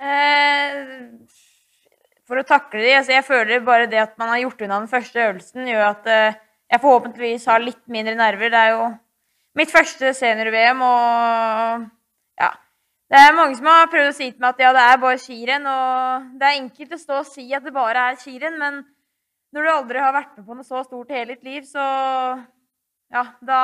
Eh, 0.00 0.78
for 2.24 2.40
å 2.40 2.46
takle 2.48 2.80
de, 2.80 2.94
altså 2.96 3.12
jeg 3.12 3.26
føler 3.28 3.60
bare 3.66 3.90
det 3.92 4.00
at 4.00 4.16
man 4.16 4.32
har 4.32 4.40
gjort 4.46 4.64
unna 4.64 4.78
den 4.80 4.88
første 4.88 5.20
øvelsen, 5.26 5.68
gjør 5.68 5.84
at 5.90 6.08
eh, 6.08 6.40
jeg 6.70 6.82
forhåpentligvis 6.82 7.46
har 7.50 7.62
litt 7.62 7.82
mindre 7.90 8.14
nerver. 8.18 8.52
Det 8.52 8.60
er 8.60 8.74
jo 8.76 8.84
mitt 9.58 9.72
første 9.72 10.12
senior-VM, 10.14 10.82
og 10.86 11.88
ja. 12.40 12.52
Det 13.10 13.18
er 13.18 13.34
mange 13.34 13.58
som 13.58 13.66
har 13.66 13.90
prøvd 13.90 14.12
å 14.12 14.14
si 14.14 14.28
til 14.30 14.38
meg 14.38 14.54
at 14.54 14.62
ja, 14.62 14.70
det 14.76 14.86
er 14.86 15.02
bare 15.02 15.18
skirenn, 15.18 15.66
og 15.66 16.30
det 16.38 16.46
er 16.46 16.60
enkelt 16.60 16.94
å 16.94 17.00
stå 17.00 17.20
og 17.24 17.26
si 17.26 17.48
at 17.56 17.66
det 17.66 17.74
bare 17.74 18.04
er 18.12 18.20
skirenn, 18.22 18.58
men 18.60 18.84
når 19.50 19.66
du 19.66 19.70
aldri 19.72 20.02
har 20.02 20.14
vært 20.14 20.36
med 20.38 20.46
på 20.46 20.54
noe 20.54 20.66
så 20.66 20.84
stort 20.86 21.10
hele 21.10 21.34
ditt 21.34 21.48
liv, 21.48 21.66
så 21.66 21.82
ja, 23.10 23.24
da, 23.42 23.60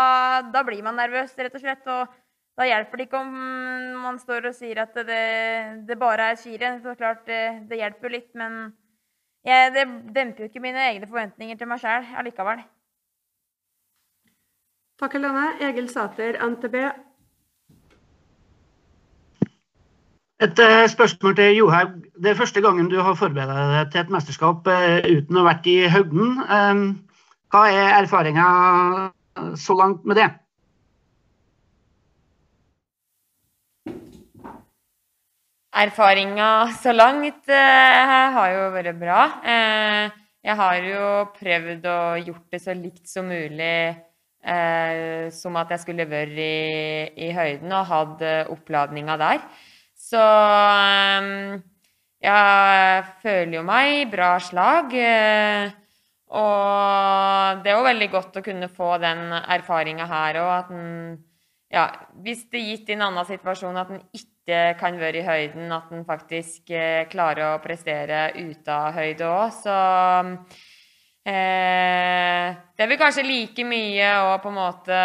da 0.51 0.63
blir 0.67 0.83
man 0.83 0.99
nervøs, 0.99 1.37
rett 1.39 1.55
og 1.55 1.63
slett. 1.63 1.87
Og 1.87 2.11
da 2.59 2.67
hjelper 2.67 2.99
det 2.99 3.07
ikke 3.07 3.21
om 3.23 3.37
man 4.03 4.19
står 4.19 4.51
og 4.51 4.57
sier 4.59 4.83
at 4.83 4.97
det, 5.07 5.23
det 5.87 5.99
bare 6.01 6.33
er 6.33 6.41
skirenn. 6.41 6.81
Så 6.83 6.97
klart, 6.99 7.23
det, 7.31 7.69
det 7.71 7.79
hjelper 7.79 8.09
jo 8.09 8.17
litt, 8.17 8.33
men 8.35 8.65
jeg, 9.47 9.77
det 9.77 9.87
demper 10.17 10.43
jo 10.43 10.51
ikke 10.51 10.65
mine 10.65 10.89
egne 10.91 11.07
forventninger 11.07 11.61
til 11.61 11.71
meg 11.71 11.85
sjøl 11.85 12.11
allikevel. 12.19 12.67
Takk, 14.97 15.13
Helene. 15.13 15.49
Egil 15.61 15.89
Sæter, 15.93 16.39
NTB. 16.41 16.75
Et 20.41 20.59
eh, 20.59 20.89
spørsmål 20.89 21.37
til 21.37 21.57
Johaug. 21.57 21.91
Det 22.23 22.31
er 22.31 22.39
første 22.39 22.61
gangen 22.65 22.89
du 22.89 22.97
har 23.01 23.15
forberedt 23.15 23.53
deg 23.53 23.93
til 23.93 24.01
et 24.01 24.15
mesterskap 24.15 24.69
eh, 24.73 25.05
uten 25.19 25.37
å 25.37 25.43
ha 25.45 25.51
vært 25.51 25.69
i 25.69 25.77
høgden. 25.93 26.41
Eh, 26.57 26.81
Hva 27.53 27.63
er 27.73 27.93
erfaringa 27.99 28.49
så 29.61 29.77
langt 29.77 30.09
med 30.09 30.17
det? 30.21 30.31
Erfaringa 35.77 36.51
så 36.81 36.97
langt 36.97 37.53
eh, 37.53 38.17
har 38.41 38.53
jo 38.57 38.67
vært 38.79 38.97
bra. 39.01 39.23
Eh, 39.45 40.09
jeg 40.41 40.57
har 40.57 40.89
jo 40.89 41.07
prøvd 41.37 41.89
å 41.93 42.01
gjort 42.25 42.47
det 42.53 42.65
så 42.65 42.73
likt 42.77 43.05
som 43.13 43.29
mulig 43.29 43.77
eh, 44.47 45.29
som 45.35 45.57
at 45.59 45.73
jeg 45.75 45.83
skulle 45.83 46.07
vært 46.11 46.39
i, 46.39 46.51
i 47.27 47.31
høyden 47.35 47.73
og 47.75 47.89
hatt 47.91 48.23
eh, 48.27 48.53
oppladninga 48.53 49.17
der. 49.21 49.41
Så 49.97 50.23
eh, 50.23 51.59
jeg 52.27 53.09
føler 53.23 53.59
jo 53.59 53.65
meg 53.67 53.93
i 54.03 54.07
bra 54.11 54.37
slag. 54.43 54.95
og 56.27 57.63
det 57.63 57.71
er 57.71 57.77
jo 57.77 57.87
veldig 57.87 58.11
godt 58.11 58.39
å 58.41 58.45
kunne 58.47 58.69
få 58.73 58.97
den 59.03 59.33
erfaringa 59.37 60.07
her 60.11 60.41
òg, 60.43 60.53
at 60.57 60.71
en 60.75 61.19
ja, 61.71 61.91
hvis 62.23 62.45
det 62.51 62.61
er 62.61 62.69
gitt 62.71 62.91
i 62.91 62.95
en 62.95 63.09
annen 63.09 63.27
situasjon 63.27 63.77
at 63.77 63.89
en 63.91 64.03
ikke 64.15 64.59
kan 64.79 64.97
være 65.01 65.19
i 65.19 65.27
høyden, 65.27 65.73
at 65.75 65.91
en 65.93 66.05
faktisk 66.07 66.71
klarer 67.11 67.57
å 67.57 67.63
prestere 67.63 68.31
ute 68.39 68.71
av 68.71 68.95
høyde 68.95 69.27
òg, 69.27 69.57
så 69.65 69.79
eh, 71.27 72.55
Det 72.77 72.87
vel 72.87 73.01
kanskje 73.01 73.27
like 73.27 73.67
mye 73.67 74.13
og 74.23 74.37
på 74.45 74.53
en 74.53 74.59
måte 74.61 75.01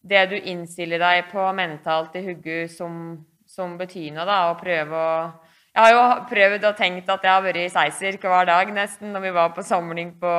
det 0.00 0.22
du 0.30 0.36
innstiller 0.38 1.00
deg 1.02 1.28
på 1.32 1.44
mentalt 1.56 2.14
i 2.16 2.24
hodet 2.24 2.70
som, 2.72 3.18
som 3.48 3.74
betyr 3.80 4.14
noe, 4.14 4.24
da, 4.24 4.38
og 4.50 4.60
prøve 4.62 4.96
å 4.96 5.14
Jeg 5.70 5.84
har 5.84 5.92
jo 5.94 6.04
prøvd 6.30 6.64
og 6.66 6.78
tenkt 6.78 7.10
at 7.12 7.24
jeg 7.24 7.30
har 7.30 7.42
vært 7.44 7.60
i 7.62 7.68
Seiser 7.70 8.16
hver 8.18 8.48
dag 8.48 8.72
nesten 8.74 9.12
når 9.14 9.26
vi 9.26 9.34
var 9.36 9.52
på 9.54 9.62
samling 9.62 10.16
på, 10.18 10.32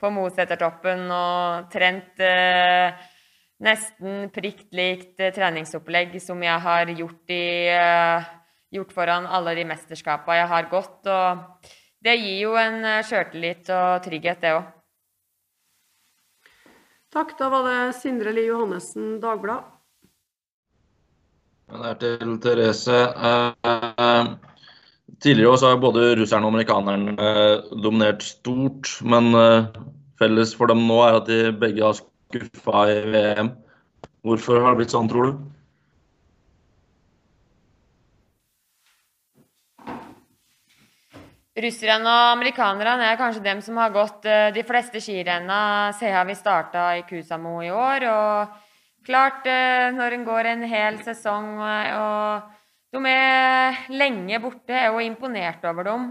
på 0.00 0.12
Mosetertoppen 0.14 1.10
og 1.12 1.66
trent 1.72 2.22
eh, 2.24 2.94
nesten 3.64 4.30
prikt 4.34 4.72
likt 4.74 5.20
eh, 5.20 5.32
treningsopplegg 5.34 6.16
som 6.22 6.40
jeg 6.42 6.64
har 6.64 6.90
gjort, 6.92 7.22
i, 7.30 7.68
eh, 7.70 8.30
gjort 8.74 8.94
foran 8.96 9.28
alle 9.28 9.54
de 9.58 9.66
mesterskapene 9.68 10.40
jeg 10.40 10.50
har 10.54 10.70
gått. 10.72 11.00
Og 11.06 11.74
det 12.04 12.16
gir 12.20 12.40
jo 12.44 12.56
en 12.60 12.80
eh, 12.84 13.02
sjøltillit 13.06 13.70
og 13.72 14.02
trygghet, 14.04 14.42
det 14.44 14.56
òg. 14.58 14.72
Takk. 17.14 17.36
Da 17.38 17.48
var 17.52 17.68
det 17.68 17.78
Sindre 18.00 18.32
Li 18.34 18.48
Johannessen, 18.48 19.18
Dagbladet. 19.22 19.70
Det 21.74 21.90
er 21.90 21.94
til 22.00 22.34
Therese. 22.44 22.98
Eh, 23.28 24.26
tidligere 25.22 25.52
år 25.54 25.56
så 25.56 25.70
har 25.72 25.80
både 25.80 26.14
russerne 26.18 26.46
og 26.46 26.52
amerikanerne 26.52 27.14
eh, 27.14 27.72
dominert 27.82 28.22
stort, 28.22 28.90
men 29.02 29.32
eh, 29.38 29.70
felles 30.20 30.54
for 30.58 30.70
dem 30.70 30.84
nå 30.88 31.00
er 31.06 31.20
at 31.20 31.30
de 31.30 31.54
begge 31.56 31.86
har 31.86 31.96
skuffa 31.96 32.84
i 32.92 33.00
VM. 33.14 33.54
Hvorfor 34.26 34.60
har 34.60 34.74
det 34.74 34.82
blitt 34.82 34.94
sånn, 34.94 35.08
tror 35.08 35.30
du? 35.30 35.53
Russerne 41.54 42.10
og 42.10 42.32
amerikanerne 42.32 43.12
er 43.12 43.18
kanskje 43.18 43.44
dem 43.44 43.60
som 43.62 43.76
har 43.78 43.92
gått 43.94 44.24
eh, 44.26 44.48
de 44.50 44.64
fleste 44.66 44.98
skirenna 44.98 45.92
siden 45.94 46.26
vi 46.26 46.34
starta 46.34 46.88
i 46.98 47.04
Kusamo 47.06 47.60
i 47.62 47.70
år. 47.70 48.06
Og 48.10 49.04
klart, 49.06 49.46
eh, 49.46 49.92
når 49.94 50.16
en 50.16 50.24
går 50.26 50.48
en 50.50 50.64
hel 50.66 50.98
sesong 51.06 51.52
eh, 51.62 51.92
og 51.94 52.50
de 52.94 53.04
er 53.12 53.78
lenge 53.94 54.42
borte, 54.42 54.74
er 54.74 54.90
jo 54.90 55.02
imponert 55.02 55.62
over 55.66 55.86
dem. 55.86 56.10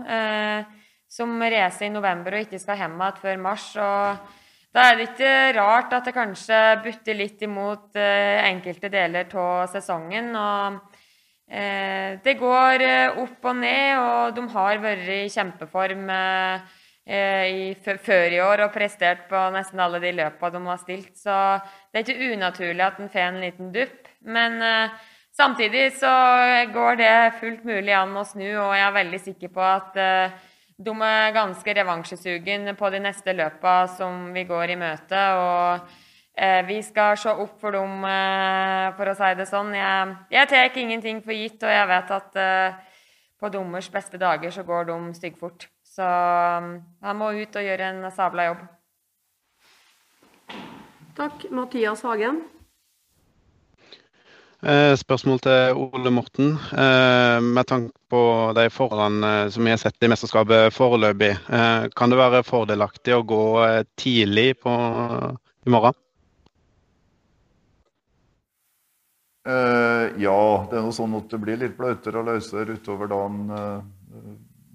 Som 1.08 1.38
reiser 1.40 1.88
i 1.88 1.94
november 1.94 2.36
og 2.36 2.44
ikke 2.44 2.60
skal 2.60 2.80
hjem 2.82 2.98
igjen 2.98 3.22
før 3.22 3.38
mars. 3.40 3.68
og 3.80 4.34
da 4.74 4.90
er 4.90 4.98
det 4.98 5.06
ikke 5.12 5.32
rart 5.56 5.94
at 5.96 6.10
det 6.10 6.16
kanskje 6.16 6.60
butter 6.84 7.16
litt 7.16 7.40
imot 7.46 7.96
enkelte 7.96 8.92
deler 8.92 9.32
av 9.32 9.72
sesongen. 9.72 10.36
og 10.36 10.93
det 12.24 12.34
går 12.40 12.86
eh, 12.86 13.20
opp 13.24 13.50
og 13.50 13.60
ned, 13.60 14.00
og 14.02 14.38
de 14.38 14.48
har 14.56 14.82
vært 14.82 15.12
i 15.14 15.22
kjempeform 15.30 16.10
eh, 16.10 16.76
før 17.84 18.34
i 18.34 18.42
år 18.42 18.66
og 18.66 18.74
prestert 18.74 19.26
på 19.30 19.42
nesten 19.54 19.82
alle 19.84 20.00
de 20.02 20.14
løpene 20.18 20.54
de 20.58 20.70
har 20.72 20.82
stilt. 20.82 21.16
Så 21.20 21.40
det 21.92 22.02
er 22.02 22.06
ikke 22.08 22.34
unaturlig 22.38 22.88
at 22.88 23.02
en 23.02 23.12
får 23.12 23.28
en 23.28 23.44
liten 23.44 23.74
dupp. 23.76 24.08
Men 24.24 24.62
Samtidig 25.34 25.96
så 25.98 26.14
går 26.74 26.96
det 26.96 27.34
fullt 27.40 27.64
mulig 27.66 27.94
an 27.98 28.12
å 28.14 28.22
snu, 28.28 28.46
og 28.46 28.76
jeg 28.78 28.86
er 28.86 28.98
veldig 29.00 29.20
sikker 29.24 29.50
på 29.56 29.64
at 29.66 29.96
eh, 29.98 30.36
de 30.78 30.94
er 31.08 31.34
ganske 31.34 31.74
revansjesugen 31.80 32.70
på 32.78 32.92
de 32.94 33.00
neste 33.02 33.34
løpene 33.34 33.90
som 33.98 34.28
vi 34.36 34.44
går 34.46 34.76
i 34.76 34.78
møte. 34.78 35.24
Og 35.40 35.88
eh, 35.88 36.03
vi 36.68 36.80
skal 36.82 37.18
se 37.18 37.30
opp 37.30 37.60
for 37.62 37.72
dem, 37.76 38.04
eh, 38.10 38.88
for 38.98 39.12
å 39.12 39.14
si 39.16 39.30
det 39.38 39.46
sånn. 39.46 39.74
Jeg, 39.78 40.16
jeg 40.34 40.50
tar 40.50 40.80
ingenting 40.82 41.22
for 41.22 41.34
gitt, 41.38 41.62
og 41.62 41.70
jeg 41.70 41.88
vet 41.92 42.14
at 42.16 42.40
eh, 42.42 42.80
på 43.40 43.52
dommers 43.54 43.90
beste 43.92 44.18
dager 44.18 44.52
så 44.52 44.64
går 44.64 44.88
de 44.90 44.98
styggfort. 45.14 45.68
Så 45.84 46.02
han 46.04 47.20
må 47.20 47.30
ut 47.38 47.56
og 47.60 47.68
gjøre 47.68 47.92
en 47.92 48.10
sabla 48.12 48.48
jobb. 48.50 48.64
Takk. 51.14 51.46
Mathias 51.54 52.02
Hagen. 52.02 52.42
Eh, 54.64 54.96
Spørsmål 54.98 55.40
til 55.44 55.78
Ole 55.78 56.10
Morten. 56.10 56.56
Eh, 56.72 57.42
Med 57.44 57.68
tanke 57.68 57.94
på 58.10 58.54
de 58.56 58.70
forholdene 58.72 59.34
eh, 59.44 59.50
som 59.54 59.68
vi 59.68 59.74
har 59.76 59.78
sett 59.82 60.02
i 60.02 60.10
mesterskapet 60.10 60.74
foreløpig, 60.74 61.36
eh, 61.36 61.90
kan 61.94 62.10
det 62.10 62.18
være 62.18 62.42
fordelaktig 62.48 63.14
å 63.14 63.26
gå 63.28 63.44
eh, 63.68 63.84
tidlig 64.00 64.56
på, 64.64 64.74
i 65.68 65.70
morgen? 65.70 66.00
Eh, 69.44 70.06
ja, 70.24 70.40
det 70.72 70.78
er 70.80 70.86
noe 70.86 70.96
sånn 70.96 71.18
at 71.20 71.28
det 71.32 71.40
blir 71.44 71.60
litt 71.60 71.76
blautere 71.76 72.22
og 72.22 72.30
løsere 72.32 72.78
utover 72.80 73.12
dagen. 73.12 73.50
eh, 73.52 73.82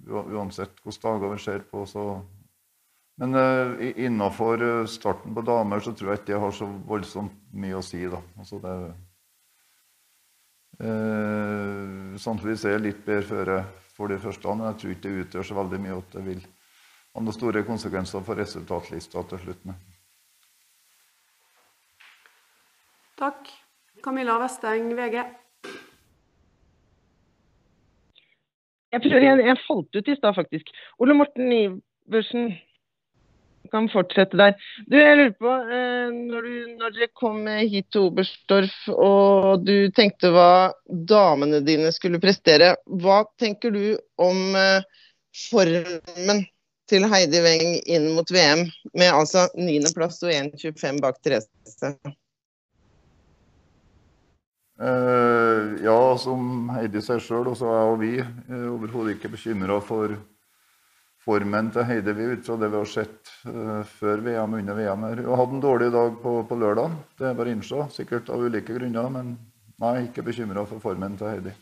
uansett 0.09 0.81
hvilke 0.85 1.05
dager 1.05 1.33
vi 1.33 1.39
ser 1.43 1.65
på. 1.71 1.85
Så. 1.87 2.05
Men 3.19 3.35
uh, 3.35 3.99
innafor 3.99 4.63
eh, 4.63 4.87
starten 4.87 5.35
på 5.35 5.43
damer 5.43 5.83
så 5.83 5.93
tror 5.93 6.13
jeg 6.13 6.21
ikke 6.21 6.33
det 6.33 6.41
har 6.45 6.55
så 6.55 6.69
voldsomt 6.87 7.35
mye 7.51 7.79
å 7.79 7.83
si. 7.83 8.05
da. 8.07 8.21
Altså 8.39 8.61
det, 8.63 8.75
eh, 10.87 12.15
samtidig 12.23 12.61
er 12.63 12.77
jeg 12.77 12.85
litt 12.85 13.03
bedre 13.07 13.27
føre 13.27 13.59
for 13.97 14.15
de 14.15 14.21
første, 14.23 14.55
men 14.55 14.71
jeg 14.71 14.81
tror 14.81 14.95
ikke 14.95 15.07
det 15.09 15.25
utgjør 15.25 15.51
så 15.51 15.59
veldig 15.59 15.83
mye 15.83 15.99
at 15.99 16.15
det 16.15 16.25
vil 16.29 16.45
ha 16.47 17.25
noen 17.25 17.35
store 17.35 17.65
konsekvenser 17.67 18.23
for 18.23 18.39
resultatlista 18.39 19.25
til 19.33 19.43
slutt. 19.43 19.71
Takk. 23.19 23.51
Camilla 24.05 24.39
Vesteng, 24.43 24.91
VG. 24.97 25.21
Jeg 28.93 29.05
prøver 29.05 29.27
jeg, 29.27 29.45
Jeg 29.47 29.61
falt 29.67 30.01
ut 30.01 30.09
i 30.09 30.17
stad, 30.17 30.35
faktisk. 30.35 30.73
Ole 30.99 31.15
Morten 31.15 31.53
Iversen 31.53 32.55
kan 33.73 33.89
fortsette 33.93 34.39
der. 34.39 34.55
Du, 34.89 34.97
jeg 34.97 35.17
lurer 35.19 35.35
på, 35.37 35.55
eh, 35.77 36.13
når, 36.15 36.47
du, 36.47 36.77
når 36.81 36.95
dere 36.97 37.09
kom 37.21 37.43
hit 37.47 37.91
til 37.93 38.09
Oberstdorf 38.09 38.77
og 38.95 39.67
du 39.67 39.91
tenkte 39.97 40.31
hva 40.33 40.71
damene 40.89 41.61
dine 41.67 41.93
skulle 41.93 42.21
prestere, 42.23 42.75
hva 43.03 43.23
tenker 43.41 43.75
du 43.75 43.83
om 44.17 44.57
eh, 44.57 44.87
formen 45.51 46.47
til 46.89 47.05
Heidi 47.13 47.43
Weng 47.45 47.75
inn 47.85 48.09
mot 48.17 48.31
VM, 48.33 48.65
med 48.97 49.13
altså 49.13 49.45
9.-plass 49.59 50.23
og 50.25 50.33
1,25 50.33 51.03
bak 51.05 51.21
Therese? 51.21 51.53
Eh, 54.81 55.85
ja, 55.85 56.19
som 56.19 56.69
Heidi 56.71 57.01
sier 57.03 57.19
sjøl, 57.19 57.49
og 57.51 57.57
så 57.59 57.71
er 57.75 57.97
vi 57.99 58.13
eh, 58.23 58.67
overhodet 58.71 59.17
ikke 59.17 59.33
bekymra 59.33 59.81
for 59.83 60.15
formen 61.25 61.73
til 61.75 61.83
Heidi 61.89 62.15
vi 62.15 62.29
ut 62.31 62.47
fra 62.47 62.55
det 62.61 62.69
vi 62.71 62.79
har 62.79 62.87
sett 62.93 63.33
eh, 63.51 63.81
før 63.99 64.23
VM 64.23 64.55
og 64.55 64.63
under 64.63 64.79
VM. 64.79 65.09
her. 65.09 65.25
Hun 65.27 65.41
hadde 65.43 65.59
en 65.59 65.65
dårlig 65.67 65.91
dag 65.97 66.15
på, 66.23 66.37
på 66.47 66.61
lørdag, 66.63 66.95
det 67.19 67.27
er 67.27 67.35
bare 67.41 67.51
å 67.51 67.59
innse. 67.59 67.89
Sikkert 67.97 68.31
av 68.31 68.47
ulike 68.47 68.79
grunner, 68.79 69.11
men 69.19 69.35
nei, 69.83 69.97
ikke 70.07 70.27
bekymra 70.31 70.63
for 70.71 70.85
formen 70.85 71.19
til 71.19 71.33
Heidi. 71.33 71.59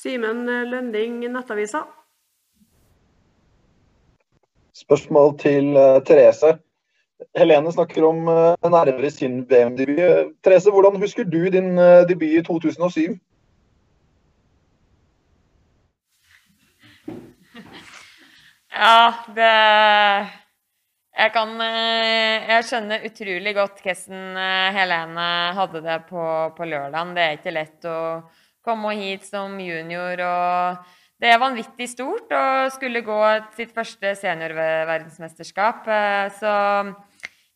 Simen 0.00 0.46
Lønding, 0.72 1.20
Nettavisa. 1.28 1.84
Spørsmål 4.74 5.36
til 5.44 5.76
Therese. 6.08 6.56
Helene 7.36 7.72
snakker 7.72 8.04
om 8.06 8.28
nærmere 8.62 9.10
sin 9.10 9.42
VM-debut. 9.50 10.34
Therese, 10.44 10.70
hvordan 10.70 11.00
husker 11.00 11.24
du 11.24 11.44
din 11.50 11.78
eh, 11.78 12.06
debut 12.08 12.38
i 12.38 12.42
2007? 12.42 13.18
Ja, 18.74 19.12
det 19.36 19.52
Jeg 21.14 21.30
kan 21.30 21.60
eh, 21.62 22.48
Jeg 22.50 22.64
skjønner 22.66 23.04
utrolig 23.06 23.54
godt 23.54 23.78
hvordan 23.84 24.34
eh, 24.34 24.74
Helene 24.74 25.28
hadde 25.54 25.82
det 25.84 26.00
på, 26.08 26.24
på 26.56 26.66
lørdagen. 26.66 27.14
Det 27.14 27.22
er 27.22 27.38
ikke 27.38 27.54
lett 27.54 27.86
å 27.86 27.98
komme 28.64 28.96
hit 28.98 29.26
som 29.28 29.60
junior, 29.60 30.18
og 30.24 30.76
det 31.20 31.30
er 31.30 31.40
vanvittig 31.40 31.86
stort 31.92 32.32
å 32.34 32.44
skulle 32.74 33.04
gå 33.06 33.18
sitt 33.56 33.70
første 33.76 34.14
seniorverdensmesterskap. 34.18 35.86
Eh, 35.86 36.26
Så 36.34 36.50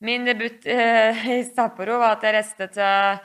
min 0.05 0.25
debut 0.25 0.67
eh, 0.67 1.27
i 1.39 1.43
Sapporo 1.47 1.99
var 1.99 2.17
at 2.17 2.27
jeg 2.27 2.37
reiste 2.37 2.69
til 2.75 3.19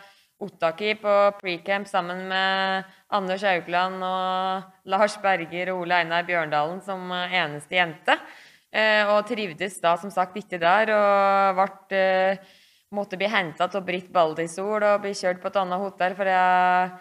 Ottaki 0.43 0.95
på 0.99 1.13
pre-camp 1.39 1.87
sammen 1.87 2.25
med 2.27 2.89
Anders 3.13 3.45
Haugland 3.45 4.01
og 4.03 4.89
Lars 4.91 5.15
Berger 5.21 5.71
og 5.71 5.83
Ole 5.83 6.01
Einar 6.01 6.25
Bjørndalen 6.27 6.81
som 6.85 7.11
eh, 7.13 7.37
eneste 7.43 7.77
jente. 7.77 8.17
Eh, 8.73 9.05
og 9.05 9.27
trivdes 9.29 9.77
da 9.83 9.93
som 10.01 10.11
sagt 10.11 10.37
ikke 10.39 10.57
der, 10.57 10.89
og 10.97 11.59
ble, 11.59 11.99
eh, 11.99 12.53
måtte 12.93 13.19
bli 13.21 13.29
henta 13.29 13.69
av 13.69 13.85
Britt 13.85 14.09
Baldisol 14.13 14.81
og 14.81 15.03
bli 15.05 15.13
kjørt 15.17 15.43
på 15.43 15.51
et 15.51 15.59
annet 15.61 15.81
hotell, 15.83 16.17
for 16.17 16.33
jeg 16.33 16.91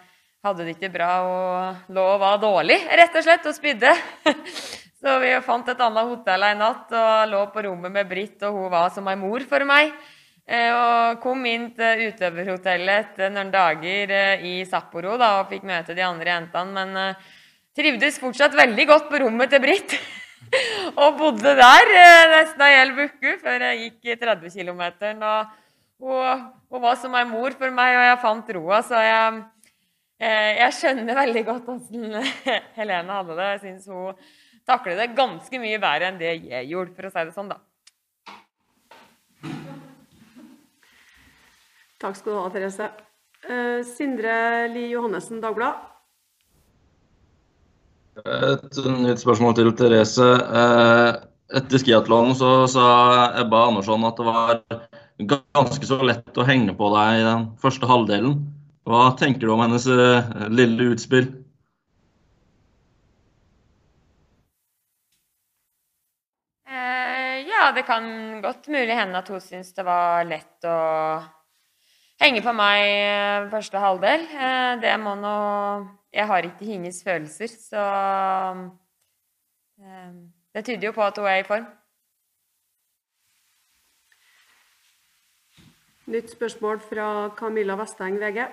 hadde 0.45 0.67
det 0.67 0.77
ikke 0.77 0.93
bra 0.93 1.11
og 1.25 1.91
lå 1.95 2.05
og 2.13 2.21
var 2.21 2.39
dårlig, 2.43 2.77
rett 2.93 3.17
og 3.17 3.25
slett, 3.25 3.49
og 3.49 3.57
spydde. 3.57 3.95
Så 5.03 5.13
vi 5.19 5.33
fant 5.43 5.67
et 5.67 5.81
annet 5.83 6.07
hotell 6.07 6.45
en 6.47 6.61
natt 6.63 6.91
og 6.95 7.23
lå 7.27 7.39
på 7.51 7.65
rommet 7.65 7.91
med 7.91 8.07
Britt, 8.07 8.37
og 8.47 8.55
hun 8.55 8.69
var 8.71 8.91
som 8.95 9.07
ei 9.11 9.17
mor 9.19 9.43
for 9.49 9.65
meg. 9.67 9.89
Eh, 10.47 10.69
Og 10.71 11.19
kom 11.23 11.43
inn 11.47 11.69
til 11.75 12.05
utøverhotellet 12.07 13.01
etter 13.01 13.31
noen 13.31 13.49
dager 13.51 14.11
eh, 14.15 14.45
i 14.47 14.53
Sapporo 14.67 15.17
da, 15.19 15.41
og 15.41 15.49
fikk 15.51 15.65
møte 15.67 15.95
de 15.95 16.05
andre 16.07 16.31
jentene. 16.31 16.71
Men 16.77 16.99
eh, 17.01 17.33
trivdes 17.75 18.19
fortsatt 18.21 18.55
veldig 18.55 18.85
godt 18.87 19.09
på 19.11 19.19
rommet 19.25 19.51
til 19.51 19.59
Britt. 19.63 19.95
og 21.01 21.19
bodde 21.19 21.51
der 21.59 21.91
nesten 22.31 22.63
ei 22.63 22.71
hel 22.77 22.93
uke 22.95 23.35
før 23.41 23.67
jeg 23.67 23.81
gikk 23.81 24.21
30 24.23 24.55
km. 24.55 24.85
Og 25.19 25.51
hun, 26.03 26.47
hun 26.71 26.85
var 26.85 26.95
som 27.01 27.19
ei 27.19 27.25
mor 27.27 27.55
for 27.59 27.75
meg, 27.75 27.97
og 27.99 28.07
jeg 28.07 28.21
fant 28.23 28.53
roa. 28.55 28.79
Så 28.87 29.03
jeg, 29.03 29.43
jeg 30.61 30.79
skjønner 30.79 31.19
veldig 31.25 31.45
godt 31.51 31.75
åssen 31.75 32.07
Helene 32.79 33.19
hadde 33.19 33.39
det. 33.39 33.51
Jeg 33.51 33.61
synes 33.65 33.91
hun 33.91 34.23
takler 34.67 34.99
det 34.99 35.13
ganske 35.17 35.61
mye 35.61 35.79
bedre 35.81 36.09
enn 36.09 36.19
det 36.21 36.35
jeg 36.49 36.67
gjorde, 36.71 36.93
for 36.97 37.07
å 37.07 37.13
si 37.13 37.23
det 37.23 37.35
sånn, 37.35 37.53
da. 37.53 37.59
Takk 42.03 42.19
skal 42.19 42.33
du 42.33 42.39
ha, 42.41 42.51
Therese. 42.51 42.91
Uh, 43.43 43.79
Sindre 43.87 44.35
Li 44.71 44.89
Johannessen, 44.91 45.41
Dagbladet. 45.43 45.89
Et 48.13 48.77
nytt 49.01 49.21
spørsmål 49.23 49.55
til 49.57 49.71
Therese. 49.73 50.25
Eh, 50.61 51.15
Etter 51.57 51.81
skiatlonen 51.81 52.35
så 52.37 52.51
sa 52.69 52.83
Ebba 53.41 53.67
Andersson 53.67 54.05
at 54.05 54.19
det 54.19 54.25
var 54.27 54.61
ganske 55.53 55.85
så 55.89 55.97
lett 56.05 56.37
å 56.37 56.45
henge 56.45 56.75
på 56.77 56.89
deg 56.93 57.21
i 57.21 57.25
den 57.25 57.47
første 57.61 57.89
halvdelen. 57.89 58.37
Hva 58.85 59.07
tenker 59.17 59.47
du 59.47 59.53
om 59.53 59.63
hennes 59.63 59.87
eh, 59.89 60.29
lille 60.53 60.91
utspill? 60.93 61.29
Eh, 66.69 67.43
ja, 67.63 67.71
det 67.71 67.85
kan 67.87 68.03
godt 68.43 68.67
mulig 68.67 68.95
hende 68.95 69.17
at 69.17 69.29
hun 69.31 69.41
syns 69.41 69.71
det 69.75 69.85
var 69.87 70.25
lett 70.27 70.65
å 70.67 70.77
henge 72.19 72.41
på 72.43 72.51
meg 72.55 72.81
eh, 72.83 73.45
første 73.53 73.79
halvdel. 73.79 74.25
Eh, 74.27 74.71
det 74.83 74.95
må 74.99 75.15
nå 75.19 75.35
Jeg 76.13 76.27
har 76.29 76.45
ikke 76.45 76.67
hennes 76.67 76.99
følelser, 77.03 77.47
så 77.47 77.85
eh, 79.79 80.11
Det 80.53 80.65
tyder 80.65 80.89
jo 80.89 80.93
på 80.97 81.05
at 81.05 81.17
hun 81.17 81.29
er 81.29 81.39
i 81.39 81.47
form. 81.47 81.65
Nytt 86.11 86.35
spørsmål 86.35 86.83
fra 86.83 87.07
Camilla 87.39 87.79
Vesteng, 87.79 88.19
VG. 88.19 88.43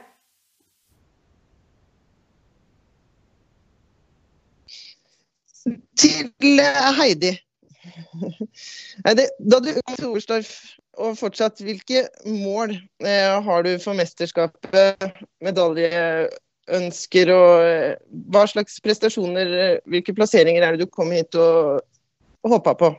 Til 5.98 6.60
Heidi. 6.96 7.34
Heidi, 9.06 9.26
Da 9.38 9.60
du 9.62 9.72
kom 9.80 10.10
Oberstdorf 10.10 10.52
og 11.00 11.16
fortsatt, 11.18 11.62
hvilke 11.64 12.04
mål 12.26 12.74
eh, 12.76 13.36
har 13.46 13.64
du 13.64 13.72
for 13.80 13.96
mesterskapet? 13.96 15.06
Medaljeønsker 15.44 17.32
og 17.34 17.52
eh, 17.64 17.94
hva 18.32 18.44
slags 18.50 18.80
prestasjoner, 18.84 19.54
eh, 19.64 19.78
hvilke 19.88 20.14
plasseringer 20.16 20.66
er 20.66 20.76
det 20.76 20.84
du 20.84 20.92
kom 20.92 21.14
hit 21.14 21.38
og, 21.40 21.80
og 22.44 22.58
håpa 22.58 22.76
på? 22.82 22.92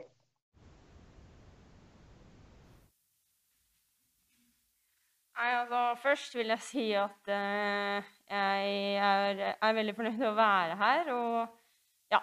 Nei, 5.42 5.50
altså, 5.58 5.78
først 6.02 6.36
vil 6.38 6.52
jeg 6.54 6.62
si 6.62 6.90
at 6.98 7.34
eh, 7.34 8.12
jeg 8.30 8.68
er, 8.98 9.48
er 9.58 9.74
veldig 9.74 9.94
fornøyd 9.96 10.20
med 10.20 10.30
å 10.30 10.38
være 10.38 10.76
her. 10.78 11.08
Og 11.16 12.14
ja, 12.14 12.20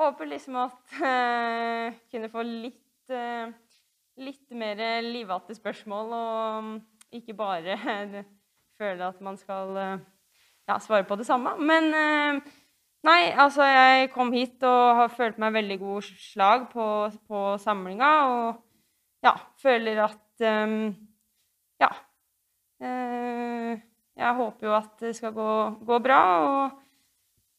håper 0.00 0.28
liksom 0.28 0.56
at 0.64 0.96
uh, 1.00 1.94
kunne 2.10 2.30
få 2.32 2.42
litt, 2.46 3.12
uh, 3.12 3.52
litt 4.20 4.56
mer 4.56 4.80
livatte 5.04 5.54
spørsmål, 5.56 6.12
og 6.18 7.14
ikke 7.14 7.36
bare 7.38 7.78
føle 8.78 9.06
at 9.06 9.20
man 9.22 9.36
skal 9.38 9.76
eh, 9.78 9.98
ja, 10.66 10.80
svare 10.82 11.06
på 11.06 11.14
det 11.14 11.26
samme. 11.28 11.52
Men 11.62 11.92
nei, 13.06 13.20
altså 13.38 13.62
jeg 13.68 14.08
kom 14.10 14.32
hit 14.34 14.64
og 14.66 14.98
har 14.98 15.12
følt 15.14 15.38
meg 15.38 15.54
veldig 15.54 15.76
god 15.78 16.08
slag 16.08 16.66
på, 16.72 16.88
på 17.30 17.44
samlinga, 17.62 18.10
og 18.32 19.28
ja, 19.28 19.36
føler 19.62 20.02
at 20.08 20.46
um, 20.66 20.90
ja. 21.78 21.92
Jeg 24.14 24.36
håper 24.42 24.66
jo 24.66 24.74
at 24.74 24.92
det 25.06 25.14
skal 25.14 25.34
gå, 25.38 25.50
gå 25.86 26.02
bra, 26.02 26.20
og 26.42 26.76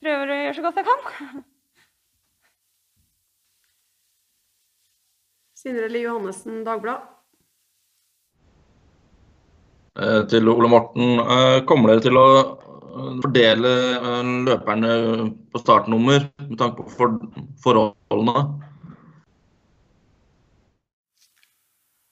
prøver 0.04 0.36
å 0.36 0.40
gjøre 0.44 0.56
så 0.60 0.68
godt 0.68 0.84
jeg 0.84 0.92
kan. 0.92 1.44
Sindre 5.66 5.88
Lie 5.90 6.06
Johannessen, 6.06 6.64
Dagbladet. 6.66 7.08
Eh, 9.98 10.22
Til 10.30 10.50
Ole 10.50 10.70
Morten. 10.70 11.18
eh, 11.20 11.66
Kommer 11.66 11.90
dere 11.90 12.04
til 12.06 12.20
å 12.22 12.28
eh, 12.38 13.18
fordele 13.24 13.72
løperne 14.46 14.92
på 15.50 15.64
startnummer 15.64 16.30
med 16.44 16.58
tanke 16.60 16.86
på 16.86 17.10
forholdene? 17.64 18.46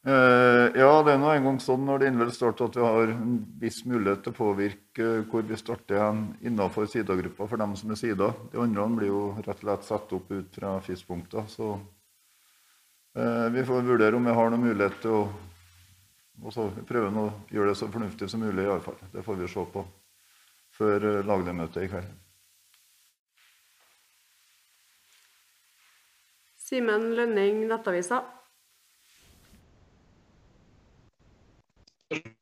Eh, 0.04 0.66
ja, 0.82 0.90
det 1.06 1.14
er 1.14 1.20
nå 1.22 1.30
engang 1.32 1.62
sånn 1.64 1.86
når 1.86 2.00
det 2.02 2.08
innledes 2.10 2.36
starter 2.36 2.66
at 2.66 2.76
vi 2.76 2.82
har 2.84 3.14
en 3.14 3.38
viss 3.62 3.86
mulighet 3.86 4.26
til 4.26 4.34
å 4.34 4.40
påvirke 4.42 5.12
hvor 5.30 5.46
vi 5.48 5.56
starter 5.56 6.02
hen 6.02 6.26
innenfor 6.42 6.90
sidagruppa 6.92 7.48
for 7.48 7.62
dem 7.62 7.78
som 7.80 7.94
er 7.94 8.02
sida. 8.02 8.34
De 8.52 8.60
andre 8.60 8.90
blir 8.98 9.14
jo 9.14 9.22
rett 9.38 9.62
og 9.62 9.62
slett 9.62 9.86
satt 9.88 10.12
opp 10.18 10.32
ut 10.34 10.58
fra 10.58 10.80
FIS-punkter. 10.82 11.46
Så 11.48 11.78
vi 13.54 13.66
får 13.68 13.86
vurdere 13.86 14.18
om 14.18 14.26
vi 14.26 14.34
har 14.36 14.50
noen 14.50 14.64
mulighet 14.64 15.02
til 15.04 15.18
å 15.18 15.24
og 16.42 16.54
så 16.54 16.66
prøve 16.88 17.12
å 17.22 17.30
gjøre 17.54 17.72
det 17.72 17.80
så 17.80 17.88
fornuftig 17.92 18.30
som 18.32 18.42
mulig, 18.44 18.66
i 18.66 18.70
alle 18.72 18.84
fall. 18.84 18.98
Det 19.14 19.24
får 19.24 19.40
vi 19.40 19.50
se 19.52 19.66
på 19.74 19.86
før 20.74 21.10
eh, 21.10 21.26
lagmøtet 21.28 21.86
i 21.86 21.90
kveld. 21.92 22.14
Simen 26.64 27.12
Lønning, 27.18 27.68
Nettavisa. 27.70 28.24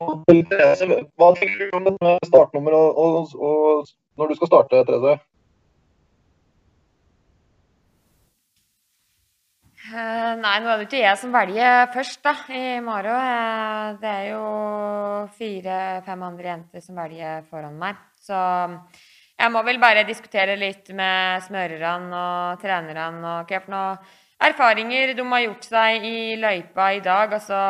Hva 0.01 0.13
tenker 0.27 1.59
du 1.59 1.75
om 1.77 1.85
dette 1.87 2.03
med 2.03 2.25
startnummer 2.27 2.75
og, 2.75 2.97
og, 3.01 3.35
og 3.35 3.91
når 4.19 4.31
du 4.31 4.39
skal 4.39 4.51
starte, 4.51 4.81
Therese? 4.87 5.19
Nei, 9.91 10.53
nå 10.63 10.69
er 10.71 10.79
det 10.79 10.85
ikke 10.87 11.01
jeg 11.01 11.17
som 11.19 11.33
velger 11.33 11.89
først 11.91 12.21
da, 12.23 12.31
i 12.55 12.79
morgen. 12.83 13.11
Eh, 13.11 13.97
Det 13.99 14.11
er 14.11 14.25
jo 14.31 14.43
fire-fem 15.35 16.23
andre 16.23 16.47
jenter 16.47 16.83
som 16.85 16.95
velger 16.95 17.43
foran 17.49 17.75
meg. 17.79 17.99
Så 18.21 18.37
jeg 19.41 19.51
må 19.51 19.63
vel 19.67 19.79
bare 19.81 20.05
diskutere 20.07 20.55
litt 20.55 20.93
med 20.95 21.43
smørerne 21.43 22.23
og 22.23 22.61
trenerne 22.61 23.35
og 23.41 23.51
hva 23.51 23.61
noen 23.67 23.97
erfaringer 24.41 25.13
de 25.17 25.25
har 25.33 25.45
gjort 25.45 25.67
seg 25.67 26.05
i 26.07 26.35
løypa 26.39 26.91
i 26.95 27.03
dag. 27.03 27.33
Altså, 27.33 27.61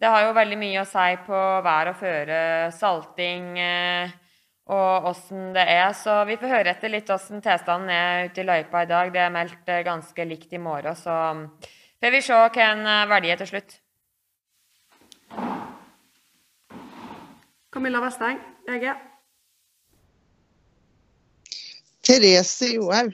det 0.00 0.08
har 0.12 0.26
jo 0.26 0.36
veldig 0.36 0.58
mye 0.60 0.82
å 0.82 0.88
si 0.88 1.08
på 1.24 1.40
vær 1.64 1.92
og 1.94 1.96
føre, 2.00 2.40
salting 2.76 3.56
eh, 3.58 4.12
og 4.70 5.10
åssen 5.10 5.50
det 5.56 5.66
er. 5.66 5.90
Så 5.96 6.14
vi 6.28 6.38
får 6.40 6.54
høre 6.54 6.74
etter 6.74 6.92
litt 6.92 7.10
åssen 7.10 7.42
tilstanden 7.42 7.90
er 7.94 8.30
ute 8.30 8.42
i 8.42 8.46
løypa 8.46 8.84
i 8.84 8.90
dag. 8.90 9.12
Det 9.14 9.22
er 9.24 9.34
meldt 9.34 9.70
eh, 9.72 9.84
ganske 9.86 10.26
likt 10.28 10.54
i 10.54 10.62
morgen, 10.62 10.96
så 10.96 11.16
får 12.00 12.14
vi 12.14 12.22
se 12.24 12.40
hvem 12.54 12.86
eh, 12.86 13.06
velger 13.10 13.42
til 13.42 13.52
slutt. 13.54 13.78
Camilla 17.70 18.00
Vesteng, 18.02 18.40
VG. 18.66 18.88
Therese 22.06 22.72
Johaug, 22.72 23.12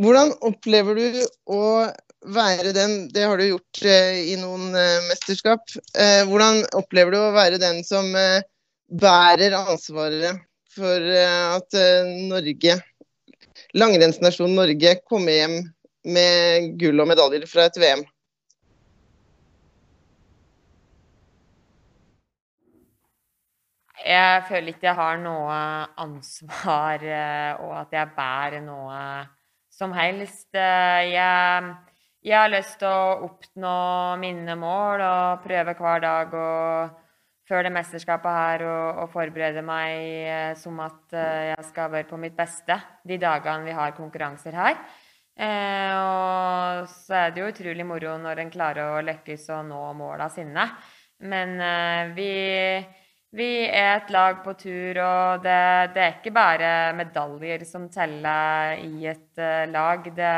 hvordan 0.00 0.32
opplever 0.42 0.98
du 0.98 1.20
å 1.54 1.60
være 2.34 2.72
den 2.72 2.94
Det 3.12 3.26
har 3.28 3.36
du 3.36 3.44
gjort 3.44 3.82
eh, 3.84 4.32
i 4.32 4.38
noen 4.40 4.72
eh, 4.78 5.04
mesterskap. 5.10 5.76
Hvordan 6.30 6.64
opplever 6.74 7.12
du 7.12 7.20
å 7.20 7.34
være 7.36 7.60
den 7.62 7.82
som 7.86 8.08
bærer 8.88 9.54
ansvaret 9.56 10.42
for 10.74 11.12
eh, 11.14 11.54
at 11.56 11.76
eh, 11.78 12.10
Norge, 12.30 12.78
langrennsnasjonen 13.74 14.56
Norge, 14.58 14.96
kommer 15.08 15.38
hjem 15.38 15.60
med 16.04 16.74
gull 16.80 17.00
og 17.00 17.08
medaljer 17.08 17.46
fra 17.50 17.68
et 17.68 17.78
VM? 17.80 18.04
Jeg 24.04 24.42
føler 24.50 24.74
ikke 24.74 24.90
jeg 24.90 24.98
har 24.98 25.20
noe 25.22 25.54
ansvar, 26.04 27.00
eh, 27.00 27.62
og 27.64 27.72
at 27.80 27.94
jeg 27.96 28.12
bærer 28.16 28.60
noe 28.66 28.98
som 29.72 29.94
helst. 29.96 30.50
Jeg, 30.52 31.70
jeg 32.22 32.36
har 32.36 32.52
lyst 32.52 32.76
til 32.82 32.90
å 32.90 33.30
oppnå 33.30 33.78
mine 34.20 34.58
mål 34.60 35.02
og 35.06 35.46
prøve 35.46 35.74
hver 35.78 36.04
dag 36.04 36.36
å 36.36 36.50
før 37.48 37.66
det 37.66 37.72
mesterskapet 37.74 38.36
her 38.38 38.64
og, 38.68 39.04
og 39.04 39.10
forberede 39.12 39.62
meg 39.64 39.94
eh, 40.24 40.52
som 40.58 40.78
at 40.84 41.16
eh, 41.16 41.50
jeg 41.52 41.70
skal 41.70 41.92
være 41.92 42.08
på 42.08 42.20
mitt 42.20 42.36
beste 42.36 42.78
de 43.04 43.18
dagene 43.20 43.68
vi 43.68 43.76
har 43.76 43.96
konkurranser 43.96 44.56
her. 44.56 44.78
Eh, 45.34 45.92
og 45.98 46.84
så 46.90 47.24
er 47.24 47.32
det 47.34 47.42
jo 47.42 47.48
utrolig 47.50 47.86
moro 47.86 48.14
når 48.22 48.44
en 48.44 48.52
klarer 48.54 48.94
å 48.94 49.04
lykkes 49.04 49.48
og 49.56 49.64
nå 49.68 49.80
måla 49.98 50.28
sine. 50.32 50.68
Men 51.26 51.56
eh, 51.60 52.12
vi, 52.14 52.30
vi 53.34 53.50
er 53.66 53.96
et 53.98 54.12
lag 54.14 54.42
på 54.44 54.54
tur, 54.60 55.00
og 55.02 55.44
det, 55.44 55.60
det 55.94 56.04
er 56.04 56.18
ikke 56.18 56.34
bare 56.34 56.70
medaljer 56.96 57.64
som 57.68 57.88
teller 57.92 58.78
i 58.84 59.08
et 59.10 59.42
eh, 59.42 59.66
lag. 59.72 60.06
Det, 60.16 60.34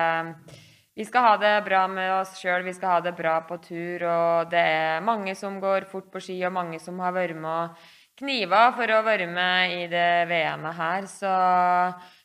vi 0.97 1.05
skal 1.05 1.27
ha 1.27 1.37
det 1.37 1.53
bra 1.67 1.83
med 1.93 2.09
oss 2.23 2.39
sjøl, 2.41 2.63
vi 2.65 2.73
skal 2.73 2.95
ha 2.95 3.01
det 3.05 3.13
bra 3.19 3.35
på 3.45 3.59
tur, 3.61 4.01
og 4.09 4.49
det 4.49 4.63
er 4.65 5.05
mange 5.05 5.35
som 5.37 5.59
går 5.61 5.85
fort 5.91 6.09
på 6.13 6.23
ski, 6.25 6.39
og 6.49 6.55
mange 6.57 6.81
som 6.81 7.03
har 7.05 7.13
vært 7.13 7.37
med 7.37 7.51
og 7.53 7.91
kniva 8.17 8.63
for 8.73 8.89
å 8.89 9.03
være 9.05 9.27
med 9.29 9.75
i 9.77 9.83
det 9.93 10.25
VM-et 10.31 10.79
her. 10.79 11.05
Så 11.11 11.35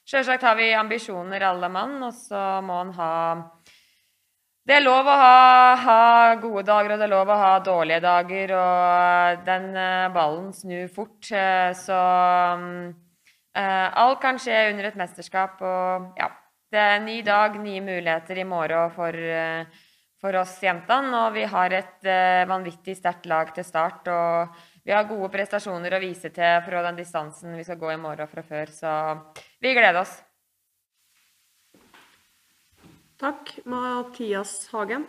sjølsagt 0.08 0.48
har 0.48 0.56
vi 0.56 0.72
ambisjoner, 0.72 1.44
alle 1.44 1.68
mann, 1.68 1.98
og 2.08 2.16
så 2.16 2.62
må 2.64 2.80
en 2.86 2.96
ha 2.96 3.14
Det 4.64 4.78
er 4.78 4.86
lov 4.86 5.08
å 5.10 5.20
ha, 5.20 5.76
ha 5.84 6.36
gode 6.40 6.64
dager, 6.64 6.94
og 6.94 7.02
det 7.02 7.08
er 7.10 7.12
lov 7.12 7.28
å 7.34 7.40
ha 7.42 7.54
dårlige 7.66 8.04
dager, 8.06 8.54
og 8.56 9.42
den 9.48 9.72
eh, 9.76 10.12
ballen 10.14 10.52
snur 10.54 10.86
fort, 10.96 11.32
eh, 11.34 11.74
så 11.76 11.98
um, 12.56 12.94
Alt 13.52 14.22
kan 14.22 14.40
skje 14.40 14.70
under 14.70 14.88
et 14.88 15.02
mesterskap, 15.02 15.60
og 15.60 16.22
ja. 16.22 16.30
Det 16.72 16.80
er 16.80 16.94
en 17.02 17.04
ny 17.04 17.18
dag, 17.28 17.58
nye 17.60 17.82
muligheter 17.84 18.38
i 18.40 18.46
morgen 18.48 18.92
for, 18.96 19.12
eh, 19.12 19.66
for 20.22 20.38
oss 20.40 20.54
jentene. 20.64 21.12
Og 21.26 21.34
vi 21.36 21.44
har 21.44 21.74
et 21.76 22.08
eh, 22.08 22.48
vanvittig 22.48 22.96
sterkt 22.96 23.26
lag 23.28 23.50
til 23.52 23.66
start. 23.68 24.08
Og 24.08 24.62
vi 24.88 24.94
har 24.96 25.10
gode 25.10 25.28
prestasjoner 25.34 25.92
å 25.92 26.00
vise 26.00 26.30
til 26.32 26.62
fra 26.64 26.84
den 26.86 27.02
distansen 27.02 27.58
vi 27.60 27.66
skal 27.68 27.80
gå 27.82 27.92
i 27.92 28.00
morgen 28.00 28.30
fra 28.32 28.44
før. 28.48 28.72
Så 28.72 28.92
vi 29.60 29.74
gleder 29.76 30.00
oss. 30.00 30.14
Takk. 33.20 33.52
Mathias 33.68 34.54
Hagen. 34.72 35.04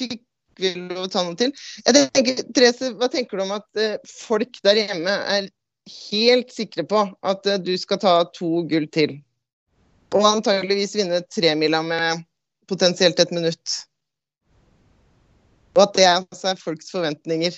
Fikk 0.00 0.22
vi 0.62 0.70
lov 0.78 1.10
å 1.10 1.10
ta 1.12 1.26
noe 1.26 1.36
til? 1.36 1.52
Jeg 1.84 2.08
tenker, 2.16 2.40
Therese, 2.56 2.94
hva 2.96 3.10
tenker 3.12 3.36
du 3.36 3.44
om 3.44 3.52
at 3.58 3.68
eh, 3.76 4.00
folk 4.08 4.56
der 4.64 4.80
hjemme 4.80 5.18
er 5.36 5.50
helt 5.92 6.56
sikre 6.56 6.86
på 6.88 7.04
at 7.20 7.50
du 7.60 7.74
skal 7.76 8.00
ta 8.00 8.14
to 8.32 8.62
gull 8.72 8.88
til? 8.96 9.20
Og 10.12 10.26
antageligvis 10.28 10.94
vinne 10.98 11.22
tremila 11.32 11.80
med 11.84 12.24
potensielt 12.68 13.20
et 13.20 13.32
minutt. 13.32 13.78
Og 15.72 15.86
at 15.86 15.96
det 15.96 16.08
altså 16.10 16.52
er 16.52 16.60
folks 16.60 16.92
forventninger. 16.92 17.56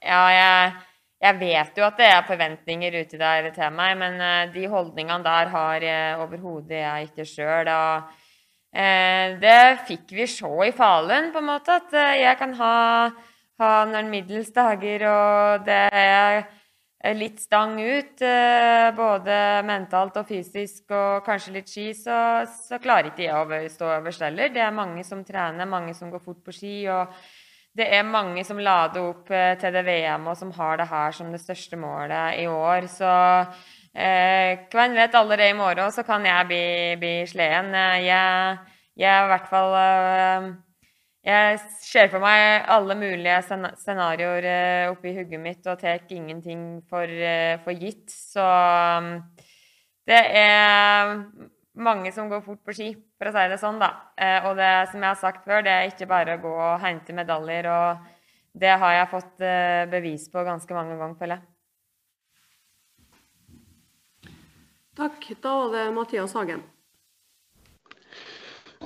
Ja, 0.00 0.20
jeg, 0.32 0.72
jeg 1.20 1.38
vet 1.40 1.80
jo 1.80 1.84
at 1.84 1.98
det 2.00 2.08
er 2.08 2.28
forventninger 2.28 3.00
ute 3.02 3.20
der 3.20 3.50
til 3.56 3.72
meg, 3.76 3.96
men 4.00 4.20
eh, 4.24 4.52
de 4.52 4.68
holdningene 4.68 5.24
der 5.24 5.50
har 5.52 5.84
uh, 5.84 6.22
overhodet 6.24 6.80
jeg 6.80 7.08
ikke 7.08 7.28
sjøl. 7.28 7.68
Uh, 8.70 9.36
det 9.42 9.58
fikk 9.88 10.14
vi 10.16 10.28
se 10.30 10.52
i 10.68 10.72
Falun, 10.76 11.32
på 11.32 11.42
en 11.42 11.50
måte, 11.50 11.80
at 11.82 11.92
eh, 11.96 12.22
jeg 12.22 12.40
kan 12.40 12.54
ha, 12.60 12.76
ha 13.60 13.72
noen 13.90 14.08
middels 14.12 14.52
dager, 14.56 15.04
og 15.10 15.68
det 15.68 15.82
er 15.92 16.44
litt 17.16 17.40
stang 17.40 17.78
ut, 17.80 18.20
eh, 18.22 18.90
både 18.96 19.36
mentalt 19.64 20.18
og 20.20 20.26
fysisk, 20.28 20.90
og 20.92 21.24
kanskje 21.24 21.54
litt 21.54 21.70
ski, 21.72 21.86
så, 21.96 22.44
så 22.50 22.80
klarer 22.82 23.08
ikke 23.10 23.24
jeg 23.24 23.36
å 23.36 23.60
stå 23.72 23.92
øverst 23.96 24.26
heller. 24.26 24.52
Det 24.52 24.60
er 24.60 24.74
mange 24.76 25.04
som 25.08 25.24
trener, 25.24 25.68
mange 25.68 25.94
som 25.96 26.10
går 26.12 26.20
fort 26.24 26.42
på 26.44 26.52
ski. 26.52 26.74
og 26.92 27.14
det 27.76 27.86
er 27.94 28.02
mange 28.02 28.42
som 28.44 28.58
lader 28.58 29.04
opp 29.12 29.30
eh, 29.30 29.54
til 29.60 29.72
det 29.72 29.84
VM, 29.86 30.26
og 30.26 30.36
som 30.36 30.50
har 30.56 30.80
det 30.80 30.88
her 30.90 31.14
som 31.14 31.30
det 31.32 31.40
største 31.40 31.78
målet 31.78 32.40
i 32.42 32.48
år. 32.50 32.88
Så 32.90 33.10
eh, 33.94 34.66
hvem 34.72 34.96
vet 34.98 35.14
allerede 35.14 35.52
i 35.52 35.56
morgen, 35.56 35.92
så 35.94 36.02
kan 36.06 36.26
jeg 36.26 36.48
bli, 36.50 36.64
bli 37.00 37.14
sleden. 37.30 37.72
Jeg, 38.02 38.58
jeg 38.98 39.12
er 39.14 39.24
i 39.24 39.30
hvert 39.30 39.48
fall 39.52 39.76
eh, 39.78 40.50
Jeg 41.20 41.58
ser 41.84 42.08
for 42.08 42.22
meg 42.24 42.64
alle 42.72 42.94
mulige 42.96 43.42
scena- 43.44 43.74
scenarioer 43.76 44.46
eh, 44.48 44.86
oppi 44.88 45.12
hugget 45.12 45.42
mitt 45.42 45.66
og 45.68 45.76
tar 45.82 46.00
ingenting 46.08 46.80
for, 46.88 47.04
eh, 47.04 47.58
for 47.60 47.76
gitt. 47.76 48.08
Så 48.08 48.40
um, 48.40 49.10
det 50.08 50.22
er 50.40 51.12
mange 51.76 52.12
som 52.16 52.30
går 52.32 52.40
fort 52.46 52.64
på 52.64 52.72
ski, 52.72 52.88
for 53.20 53.28
å 53.28 53.34
si 53.36 53.44
det 53.52 53.60
sånn, 53.60 53.82
da. 53.82 53.90
Eh, 54.16 54.48
og 54.48 54.56
det 54.56 54.72
som 54.88 55.04
jeg 55.04 55.10
har 55.10 55.20
sagt 55.20 55.44
før, 55.44 55.60
det 55.66 55.76
er 55.76 55.92
ikke 55.92 56.08
bare 56.08 56.38
å 56.38 56.42
gå 56.42 56.56
og 56.56 56.80
hente 56.86 57.12
medaljer, 57.12 57.68
og 57.68 58.56
det 58.56 58.72
har 58.80 58.96
jeg 58.96 59.12
fått 59.12 59.46
bevis 59.92 60.24
på 60.32 60.42
ganske 60.42 60.74
mange 60.74 60.96
ganger, 60.98 61.20
føler 61.20 61.36
jeg. 61.36 61.46
Takk. 64.98 65.32
Da 65.40 65.52
var 65.60 65.72
det 65.76 65.84
Mathias 65.94 66.34
Hagen. 66.34 66.64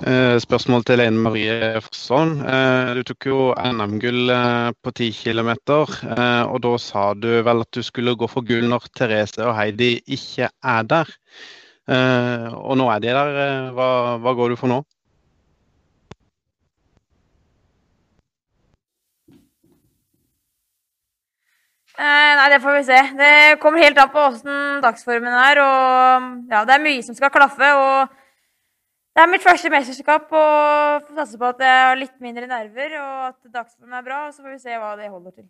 Eh, 0.03 0.37
Spørsmål 0.43 0.83
til 0.83 0.97
Leine 0.99 1.21
Marie 1.23 1.81
Fossholm. 1.81 2.41
Eh, 2.43 2.95
Du 2.95 3.03
tok 3.07 3.25
jo 3.25 3.37
NM-gull 3.55 4.29
eh, 4.29 4.71
på 4.83 4.91
10 4.91 5.11
km, 5.15 5.51
og 6.51 6.57
da 6.63 6.71
sa 6.77 7.13
du 7.13 7.29
vel 7.47 7.61
at 7.63 7.71
du 7.71 7.81
skulle 7.81 8.15
gå 8.19 8.27
for 8.27 8.43
gull 8.43 8.67
når 8.67 8.89
Therese 8.91 9.39
og 9.45 9.55
Heidi 9.55 10.01
ikke 10.05 10.49
er 10.63 10.83
der. 10.83 11.07
Og 11.87 12.75
nå 12.77 12.89
er 12.91 12.99
de 12.99 13.07
der. 13.07 13.71
Hva, 13.71 14.17
hva 14.19 14.33
går 14.35 14.49
du 14.49 14.55
for 14.59 14.67
nå? 14.67 14.81
Nei, 21.97 22.49
det 22.51 22.59
får 22.61 22.75
vi 22.77 22.83
se. 22.83 22.99
Det 23.15 23.59
kommer 23.61 23.79
helt 23.85 23.97
an 23.97 24.11
på 24.11 24.27
åssen 24.27 24.81
dagsformen 24.83 25.39
er. 25.45 25.63
Og 25.63 26.29
ja, 26.51 26.65
det 26.67 26.75
er 26.75 26.83
mye 26.83 27.03
som 27.05 27.15
skal 27.15 27.31
klaffe. 27.31 27.71
Og 27.79 28.24
det 29.15 29.23
er 29.23 29.29
mitt 29.31 29.43
første 29.43 29.69
mesterskap, 29.71 30.25
og 30.27 31.05
får 31.07 31.19
satse 31.21 31.37
på 31.39 31.47
at 31.47 31.61
jeg 31.63 31.83
har 31.87 31.95
litt 31.95 32.17
mindre 32.19 32.49
nerver, 32.51 32.97
og 32.99 33.21
at 33.29 33.53
dagsformen 33.53 33.95
er 33.95 34.03
bra. 34.03 34.17
Og 34.27 34.35
så 34.35 34.43
får 34.43 34.51
vi 34.51 34.59
se 34.59 34.75
hva 34.81 34.89
det 34.99 35.07
holder 35.13 35.37
til. 35.37 35.47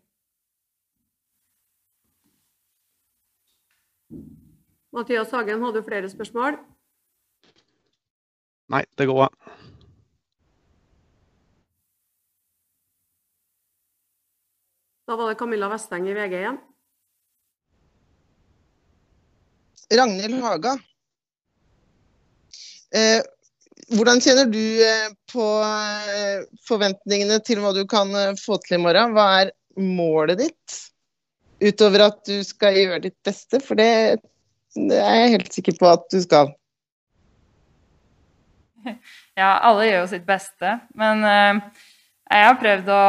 Mathias 4.94 5.34
Hagen, 5.34 5.66
hadde 5.66 5.82
du 5.82 5.88
flere 5.90 6.10
spørsmål? 6.14 6.60
Nei, 8.70 8.86
det 8.98 9.10
går 9.10 9.18
bra. 9.18 9.30
Da 15.06 15.18
var 15.18 15.34
det 15.34 15.38
Camilla 15.42 15.74
Vesteng 15.74 16.06
i 16.10 16.14
VG 16.14 16.38
igjen. 16.38 16.62
Ragnhild 19.94 20.42
Haga. 20.42 20.78
Eh, 22.94 23.22
hvordan 23.94 24.22
kjenner 24.24 24.50
du 24.50 24.64
eh, 24.82 25.14
på 25.30 25.46
eh, 25.62 26.46
forventningene 26.66 27.38
til 27.46 27.62
hva 27.62 27.74
du 27.76 27.84
kan 27.90 28.10
eh, 28.18 28.34
få 28.40 28.58
til 28.64 28.80
i 28.80 28.82
morgen? 28.82 29.14
Hva 29.14 29.26
er 29.44 29.52
målet 29.78 30.42
ditt? 30.42 30.78
Utover 31.62 32.08
at 32.08 32.22
du 32.28 32.40
skal 32.46 32.78
gjøre 32.80 33.04
ditt 33.06 33.18
beste, 33.26 33.62
for 33.64 33.78
det, 33.80 34.18
det 34.76 34.98
er 35.00 35.20
jeg 35.22 35.36
helt 35.38 35.58
sikker 35.58 35.78
på 35.80 35.90
at 35.92 36.08
du 36.14 36.22
skal. 36.26 36.54
Ja, 39.36 39.58
alle 39.68 39.90
gjør 39.90 39.98
jo 40.06 40.12
sitt 40.14 40.24
beste, 40.24 40.70
men 40.96 41.20
jeg 41.20 42.44
har 42.46 42.54
prøvd 42.56 42.92
å 42.94 43.08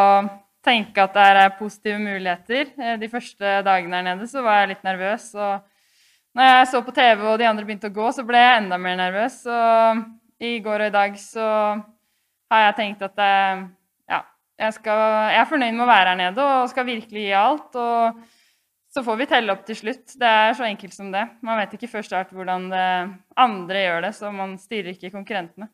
tenke 0.66 1.04
at 1.04 1.12
det 1.14 1.26
er 1.28 1.52
positive 1.54 2.00
muligheter. 2.02 2.72
De 2.98 3.10
første 3.12 3.52
dagene 3.62 4.00
her 4.00 4.06
nede 4.08 4.26
så 4.26 4.42
var 4.42 4.64
jeg 4.64 4.72
litt 4.72 4.88
nervøs. 4.88 5.28
og 5.38 5.62
når 6.34 6.50
jeg 6.50 6.66
så 6.72 6.80
på 6.82 6.96
TV 6.96 7.22
og 7.22 7.38
de 7.38 7.46
andre 7.46 7.68
begynte 7.68 7.92
å 7.92 7.94
gå, 7.94 8.08
så 8.16 8.24
ble 8.26 8.40
jeg 8.42 8.64
enda 8.64 8.80
mer 8.82 8.98
nervøs. 8.98 9.38
Og 9.46 10.02
i 10.42 10.59
går 10.61 10.85
og 10.85 10.90
i 10.90 10.94
dag 10.94 11.18
så 11.20 11.46
har 12.53 12.64
jeg 12.66 12.77
tenkt 12.79 13.05
at 13.07 13.20
jeg, 13.20 13.62
ja, 14.11 14.20
jeg, 14.61 14.75
skal, 14.77 15.05
jeg 15.33 15.40
er 15.40 15.49
fornøyd 15.51 15.77
med 15.77 15.87
å 15.87 15.90
være 15.90 16.12
her 16.12 16.20
nede 16.20 16.44
og 16.44 16.68
skal 16.72 16.88
virkelig 16.88 17.25
gi 17.25 17.33
alt. 17.37 17.79
Og 17.81 18.20
så 18.96 19.03
får 19.05 19.18
vi 19.20 19.29
telle 19.29 19.53
opp 19.53 19.64
til 19.68 19.77
slutt. 19.77 20.14
Det 20.16 20.29
er 20.29 20.55
så 20.57 20.68
enkelt 20.68 20.94
som 20.96 21.11
det. 21.12 21.25
Man 21.44 21.59
vet 21.61 21.75
ikke 21.77 21.90
før 21.96 22.07
start 22.07 22.31
hvordan 22.37 22.70
det 22.72 22.87
andre 23.37 23.83
gjør 23.83 24.07
det, 24.07 24.14
så 24.16 24.33
man 24.33 24.57
styrer 24.61 24.94
ikke 24.94 25.12
konkurrentene. 25.16 25.68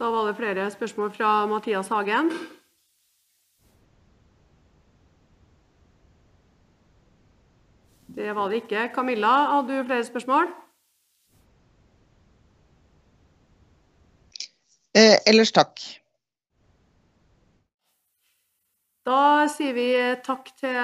Da 0.00 0.08
var 0.10 0.26
det 0.26 0.38
flere 0.38 0.64
spørsmål 0.72 1.12
fra 1.14 1.34
Mathias 1.46 1.92
Hagen. 1.92 2.32
Det 8.14 8.34
var 8.36 8.48
det 8.48 8.62
ikke. 8.62 8.90
Camilla, 8.94 9.32
hadde 9.54 9.78
du 9.78 9.86
flere 9.88 10.04
spørsmål? 10.04 10.50
Eh, 14.94 15.16
ellers 15.26 15.52
takk. 15.52 15.80
Da 19.06 19.48
sier 19.50 19.72
vi 19.74 19.86
takk 20.22 20.52
til 20.60 20.76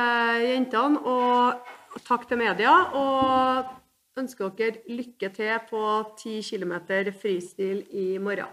jentene 0.43 1.03
og 1.05 2.01
takk 2.09 2.25
til 2.31 2.41
media. 2.41 2.73
Og 2.97 3.75
ønsker 4.19 4.55
dere 4.59 4.83
lykke 4.89 5.31
til 5.37 5.61
på 5.69 5.83
10 6.19 6.41
km 6.49 6.75
fristil 7.21 7.85
i 7.93 8.17
morgen. 8.19 8.51